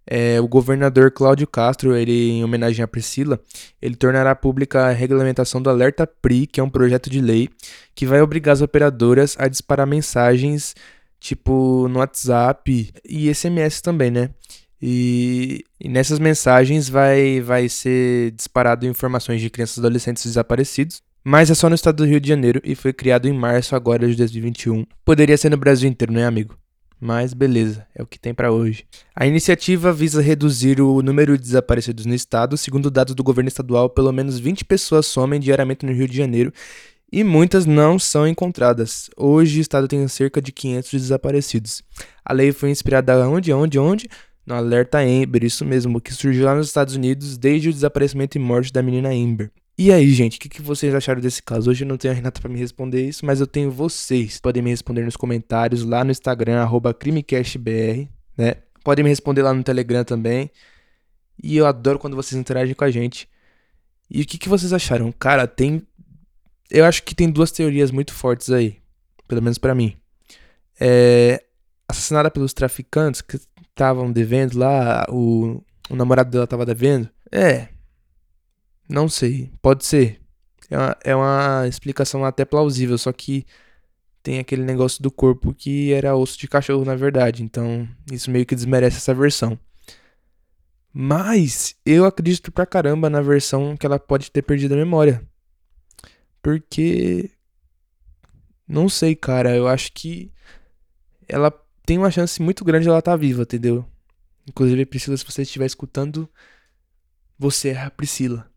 É, 0.07 0.41
o 0.41 0.49
governador 0.49 1.11
Cláudio 1.11 1.47
Castro, 1.47 1.95
ele, 1.95 2.31
em 2.31 2.45
homenagem 2.45 2.83
a 2.83 2.89
Priscila, 2.89 3.39
ele 3.83 3.95
tornará 3.95 4.35
pública 4.35 4.87
a 4.87 4.91
regulamentação 4.91 5.61
do 5.61 5.69
Alerta 5.69 6.07
PRI, 6.07 6.47
que 6.47 6.61
é 6.61 6.63
um 6.63 6.71
projeto 6.71 7.11
de 7.11 7.21
lei 7.21 7.51
que 7.95 8.07
vai 8.07 8.23
obrigar 8.23 8.53
as 8.53 8.63
operadoras 8.63 9.37
a 9.39 9.49
disparar 9.49 9.87
mensagens 9.87 10.75
tipo 11.21 11.89
no 11.89 11.99
WhatsApp 11.99 12.93
e 13.05 13.35
SMS 13.35 13.81
também, 13.81 14.11
né? 14.11 14.31
E, 14.81 15.65
e, 15.81 15.89
nessas 15.89 16.19
mensagens 16.21 16.89
vai, 16.89 17.41
vai 17.41 17.69
ser 17.69 18.31
disparado 18.31 18.87
informações 18.87 19.41
de 19.41 19.51
crianças 19.51 19.77
e 19.77 19.81
adolescentes 19.81 20.25
desaparecidos. 20.25 21.03
Mas 21.25 21.51
é 21.51 21.55
só 21.55 21.69
no 21.69 21.75
estado 21.75 21.97
do 21.97 22.07
Rio 22.07 22.21
de 22.21 22.29
Janeiro 22.29 22.61
e 22.65 22.75
foi 22.75 22.93
criado 22.93 23.27
em 23.27 23.33
março 23.33 23.75
agora 23.75 24.07
de 24.09 24.15
2021. 24.15 24.87
Poderia 25.05 25.37
ser 25.37 25.51
no 25.51 25.57
Brasil 25.57 25.91
inteiro, 25.91 26.13
né, 26.13 26.25
amigo? 26.25 26.57
Mas 27.01 27.33
beleza, 27.33 27.87
é 27.95 28.03
o 28.03 28.07
que 28.07 28.19
tem 28.19 28.35
para 28.35 28.51
hoje. 28.51 28.85
A 29.15 29.27
iniciativa 29.27 29.93
visa 29.93 30.21
reduzir 30.21 30.81
o 30.81 31.01
número 31.01 31.37
de 31.37 31.45
desaparecidos 31.45 32.05
no 32.07 32.15
estado. 32.15 32.57
Segundo 32.57 32.91
dados 32.91 33.15
do 33.15 33.23
governo 33.23 33.49
estadual, 33.49 33.89
pelo 33.89 34.13
menos 34.13 34.39
20 34.39 34.65
pessoas 34.65 35.07
somem 35.07 35.39
diariamente 35.39 35.87
no 35.87 35.93
Rio 35.93 36.09
de 36.09 36.17
Janeiro 36.17 36.53
e 37.11 37.25
muitas 37.25 37.65
não 37.67 37.99
são 37.99 38.27
encontradas. 38.27 39.09
Hoje 39.17 39.61
o 39.61 39.63
estado 39.63 39.87
tem 39.89 40.07
cerca 40.09 40.43
de 40.43 40.53
500 40.53 40.91
desaparecidos. 40.91 41.83
A 42.25 42.33
lei 42.33 42.53
foi 42.53 42.71
inspirada 42.71 43.29
onde, 43.29 43.53
onde, 43.53 43.79
onde? 43.79 44.09
No 44.45 44.55
alerta 44.55 44.99
Amber, 44.99 45.45
isso 45.45 45.65
mesmo, 45.65 46.01
que 46.01 46.13
surgiu 46.13 46.47
lá 46.47 46.55
nos 46.55 46.69
Estados 46.69 46.95
Unidos 46.95 47.37
desde 47.37 47.69
o 47.69 47.73
desaparecimento 47.73 48.39
e 48.39 48.41
morte 48.41 48.73
da 48.73 48.83
menina 48.83 49.11
Amber. 49.11 49.51
E 49.81 49.93
aí, 49.93 50.11
gente, 50.11 50.39
o 50.39 50.41
que, 50.41 50.49
que, 50.49 50.61
vocês 50.61 50.93
acharam 50.93 51.21
desse 51.21 51.41
caso? 51.41 51.71
Hoje 51.71 51.85
eu 51.85 51.89
não 51.89 51.97
tenho 51.97 52.13
a 52.13 52.15
Renata 52.17 52.41
para 52.41 52.51
me 52.51 52.59
responder 52.59 53.07
isso, 53.07 53.25
mas 53.25 53.41
eu 53.41 53.47
tenho 53.47 53.71
vocês. 53.71 54.41
Podem 54.41 54.61
me 54.61 54.71
responder 54.71 55.05
nos 55.05 55.17
comentários 55.17 55.85
lá 55.85 56.03
no 56.03 56.11
Instagram, 56.11 56.67
crimecastbr, 56.99 58.09
né? 58.37 58.57
Podem 58.83 59.05
me 59.05 59.09
responder 59.09 59.43
lá 59.43 59.55
no 59.55 59.63
Telegram 59.63 60.03
também. 60.03 60.51
E 61.41 61.57
eu 61.57 61.65
adoro 61.65 61.97
quando 61.97 62.17
vocês 62.17 62.37
interagem 62.37 62.75
com 62.75 62.83
a 62.83 62.91
gente. 62.91 63.29
E 64.11 64.23
o 64.23 64.27
que, 64.27 64.37
que 64.37 64.49
vocês 64.49 64.73
acharam? 64.73 65.13
Cara, 65.13 65.47
tem. 65.47 65.87
Eu 66.69 66.85
acho 66.85 67.05
que 67.05 67.15
tem 67.15 67.31
duas 67.31 67.53
teorias 67.53 67.93
muito 67.93 68.13
fortes 68.13 68.51
aí. 68.51 68.79
Pelo 69.29 69.41
menos 69.41 69.59
para 69.59 69.77
mim. 69.77 69.97
É. 70.81 71.41
Assassinada 71.89 72.33
pelos 72.33 72.53
traficantes 72.53 73.21
que 73.21 73.39
estavam 73.71 74.11
devendo 74.11 74.59
lá, 74.59 75.07
o, 75.09 75.63
o 75.89 75.95
namorado 75.95 76.31
dela 76.33 76.49
tava 76.49 76.67
devendo. 76.67 77.09
É. 77.31 77.69
Não 78.89 79.09
sei. 79.09 79.51
Pode 79.61 79.85
ser. 79.85 80.21
É 80.71 80.77
uma, 80.77 80.97
é 81.05 81.17
uma 81.17 81.67
explicação 81.69 82.25
até 82.25 82.45
plausível, 82.45 82.97
só 82.99 83.13
que 83.13 83.47
tem 84.23 84.39
aquele 84.39 84.63
negócio 84.63 85.03
do 85.03 85.11
corpo 85.11 85.55
que 85.55 85.93
era 85.93 86.17
osso 86.17 86.39
de 86.39 86.49
cachorro, 86.49 86.85
na 86.85 86.95
verdade. 86.95 87.43
Então, 87.43 87.89
isso 88.13 88.31
meio 88.31 88.47
que 88.47 88.55
desmerece 88.55 88.97
essa 88.99 89.15
versão. 89.15 89.59
Mas 90.93 91.77
eu 91.85 92.05
acredito 92.05 92.51
pra 92.51 92.67
caramba 92.67 93.09
na 93.09 93.21
versão 93.21 93.77
que 93.77 93.87
ela 93.87 93.99
pode 93.99 94.31
ter 94.31 94.43
perdido 94.43 94.75
a 94.75 94.77
memória. 94.77 95.23
Porque. 96.43 97.31
Não 98.67 98.89
sei, 98.89 99.15
cara. 99.15 99.55
Eu 99.55 99.69
acho 99.69 99.93
que 99.93 100.33
ela 101.29 101.53
tem 101.87 101.99
uma 101.99 102.11
chance 102.11 102.41
muito 102.43 102.65
grande 102.65 102.85
de 102.85 102.89
ela 102.89 102.99
estar 102.99 103.13
tá 103.13 103.17
viva, 103.17 103.43
entendeu? 103.43 103.87
Inclusive, 104.49 104.87
Priscila, 104.87 105.17
se 105.17 105.25
você 105.25 105.43
estiver 105.43 105.67
escutando, 105.67 106.29
você 107.39 107.71
é 107.71 107.83
a 107.83 107.91
Priscila. 107.91 108.51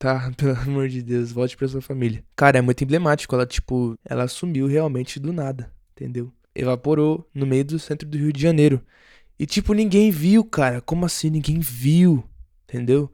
Tá? 0.00 0.32
Pelo 0.34 0.58
amor 0.58 0.88
de 0.88 1.02
Deus, 1.02 1.30
volte 1.30 1.56
pra 1.56 1.68
sua 1.68 1.82
família. 1.82 2.24
Cara, 2.34 2.58
é 2.58 2.62
muito 2.62 2.82
emblemático. 2.82 3.34
Ela, 3.34 3.46
tipo, 3.46 3.94
ela 4.02 4.26
sumiu 4.26 4.66
realmente 4.66 5.20
do 5.20 5.30
nada, 5.30 5.70
entendeu? 5.92 6.32
Evaporou 6.54 7.28
no 7.34 7.46
meio 7.46 7.64
do 7.66 7.78
centro 7.78 8.08
do 8.08 8.16
Rio 8.16 8.32
de 8.32 8.40
Janeiro. 8.40 8.80
E, 9.38 9.44
tipo, 9.44 9.74
ninguém 9.74 10.10
viu, 10.10 10.42
cara. 10.42 10.80
Como 10.80 11.04
assim 11.04 11.28
ninguém 11.28 11.60
viu? 11.60 12.24
Entendeu? 12.64 13.12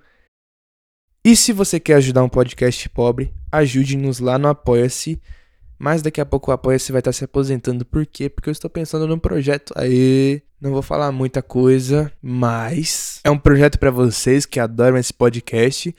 E 1.24 1.34
se 1.34 1.52
você 1.52 1.80
quer 1.80 1.94
ajudar 1.94 2.22
um 2.22 2.28
podcast 2.28 2.88
pobre, 2.90 3.34
ajude-nos 3.50 4.20
lá 4.20 4.38
no 4.38 4.46
Apoia-se. 4.46 5.20
Mas 5.76 6.02
daqui 6.02 6.20
a 6.20 6.26
pouco 6.26 6.52
o 6.52 6.54
Apoia-se 6.54 6.92
vai 6.92 7.00
estar 7.00 7.12
se 7.12 7.24
aposentando. 7.24 7.84
Por 7.84 8.06
quê? 8.06 8.28
Porque 8.28 8.48
eu 8.48 8.52
estou 8.52 8.70
pensando 8.70 9.08
num 9.08 9.18
projeto. 9.18 9.74
Aí, 9.76 10.40
não 10.60 10.70
vou 10.70 10.82
falar 10.82 11.10
muita 11.10 11.42
coisa, 11.42 12.12
mas 12.22 13.20
é 13.24 13.30
um 13.30 13.38
projeto 13.38 13.76
para 13.76 13.90
vocês 13.90 14.46
que 14.46 14.60
adoram 14.60 14.96
esse 14.96 15.12
podcast 15.12 15.92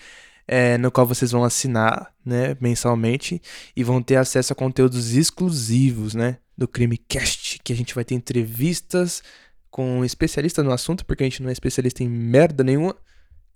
é, 0.47 0.77
no 0.77 0.89
qual 0.89 1.05
vocês 1.05 1.31
vão 1.31 1.43
assinar, 1.43 2.13
né, 2.25 2.55
mensalmente 2.61 3.41
e 3.75 3.83
vão 3.83 4.01
ter 4.01 4.15
acesso 4.15 4.53
a 4.53 4.55
conteúdos 4.55 5.13
exclusivos, 5.13 6.15
né, 6.15 6.37
do 6.57 6.67
Crime 6.67 6.97
Cast, 6.97 7.59
que 7.63 7.73
a 7.73 7.75
gente 7.75 7.93
vai 7.93 8.05
ter 8.05 8.15
entrevistas 8.15 9.21
com 9.69 9.99
um 9.99 10.05
no 10.63 10.71
assunto, 10.71 11.05
porque 11.05 11.23
a 11.23 11.25
gente 11.25 11.43
não 11.43 11.49
é 11.49 11.53
especialista 11.53 12.03
em 12.03 12.09
merda 12.09 12.63
nenhuma. 12.63 12.95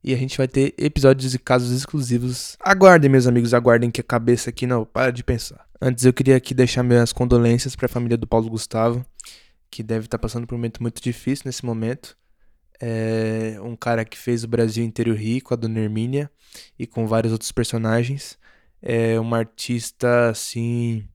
E 0.04 0.15
a 0.15 0.17
gente 0.17 0.36
vai 0.36 0.47
ter 0.47 0.73
episódios 0.80 1.36
e 1.36 1.38
casos 1.38 1.71
exclusivos. 1.71 2.58
Aguardem, 2.60 3.10
meus 3.10 3.27
amigos, 3.27 3.54
aguardem 3.54 3.91
que 3.91 4.01
a 4.01 4.04
cabeça 4.04 4.49
aqui 4.49 4.65
não 4.65 4.84
para 4.84 5.12
de 5.12 5.23
pensar. 5.23 5.63
Antes 5.80 6.06
eu 6.06 6.12
queria 6.12 6.36
aqui 6.36 6.56
deixar 6.56 6.82
minhas 6.82 7.13
condolências 7.13 7.75
para 7.75 7.86
a 7.86 7.89
família 7.89 8.17
do 8.17 8.25
Paulo 8.25 8.49
Gustavo, 8.49 9.06
que 9.69 9.84
deve 9.84 10.06
estar 10.06 10.17
tá 10.17 10.21
passando 10.21 10.47
por 10.47 10.56
um 10.56 10.58
momento 10.58 10.82
muito 10.82 10.99
difícil 11.01 11.43
nesse 11.45 11.63
momento 11.63 12.17
é 12.82 13.62
um 13.62 13.76
cara 13.76 14.04
que 14.04 14.17
fez 14.17 14.44
o 14.44 14.48
Brasil 14.48 14.84
inteiro 14.84 15.13
rir 15.13 15.41
com 15.41 15.54
a 15.54 15.58
Dona 15.58 15.80
Hermínia 15.80 16.32
e 16.80 16.88
com 16.88 17.06
vários 17.06 17.32
outros 17.32 17.52
personagens. 17.52 18.39
É 18.82 19.20
uma 19.20 19.38
artista 19.38 20.30
assim. 20.30 21.08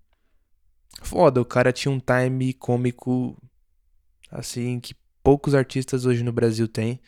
Foda, 1.02 1.40
o 1.40 1.44
cara 1.44 1.72
tinha 1.72 1.92
um 1.92 2.00
time 2.00 2.52
cômico 2.54 3.36
assim 4.30 4.78
que 4.80 4.94
poucos 5.22 5.54
artistas 5.54 6.06
hoje 6.06 6.22
no 6.22 6.32
Brasil 6.32 6.68
têm. 6.68 7.00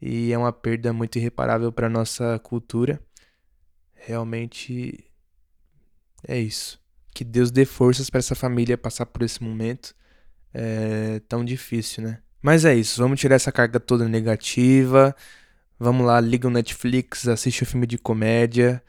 E 0.00 0.32
é 0.32 0.38
uma 0.38 0.52
perda 0.52 0.92
muito 0.92 1.16
irreparável 1.16 1.72
para 1.72 1.88
nossa 1.88 2.38
cultura. 2.40 3.00
Realmente 3.94 5.04
é 6.26 6.38
isso. 6.38 6.82
Que 7.14 7.24
Deus 7.24 7.50
dê 7.50 7.64
forças 7.64 8.10
para 8.10 8.18
essa 8.18 8.34
família 8.34 8.76
passar 8.76 9.06
por 9.06 9.22
esse 9.22 9.42
momento 9.42 9.94
é 10.54 11.20
tão 11.28 11.44
difícil, 11.44 12.04
né? 12.04 12.23
Mas 12.44 12.66
é 12.66 12.74
isso, 12.74 13.00
vamos 13.00 13.18
tirar 13.18 13.36
essa 13.36 13.50
carga 13.50 13.80
toda 13.80 14.06
negativa. 14.06 15.16
Vamos 15.78 16.04
lá, 16.04 16.20
liga 16.20 16.46
o 16.46 16.50
Netflix, 16.50 17.26
assiste 17.26 17.62
o 17.62 17.64
um 17.64 17.66
filme 17.66 17.86
de 17.86 17.96
comédia. 17.96 18.82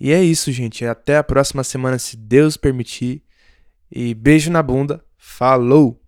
E 0.00 0.10
é 0.10 0.24
isso, 0.24 0.50
gente. 0.50 0.86
Até 0.86 1.18
a 1.18 1.22
próxima 1.22 1.62
semana, 1.62 1.98
se 1.98 2.16
Deus 2.16 2.56
permitir. 2.56 3.22
E 3.90 4.14
beijo 4.14 4.50
na 4.50 4.62
bunda. 4.62 5.04
Falou! 5.18 6.01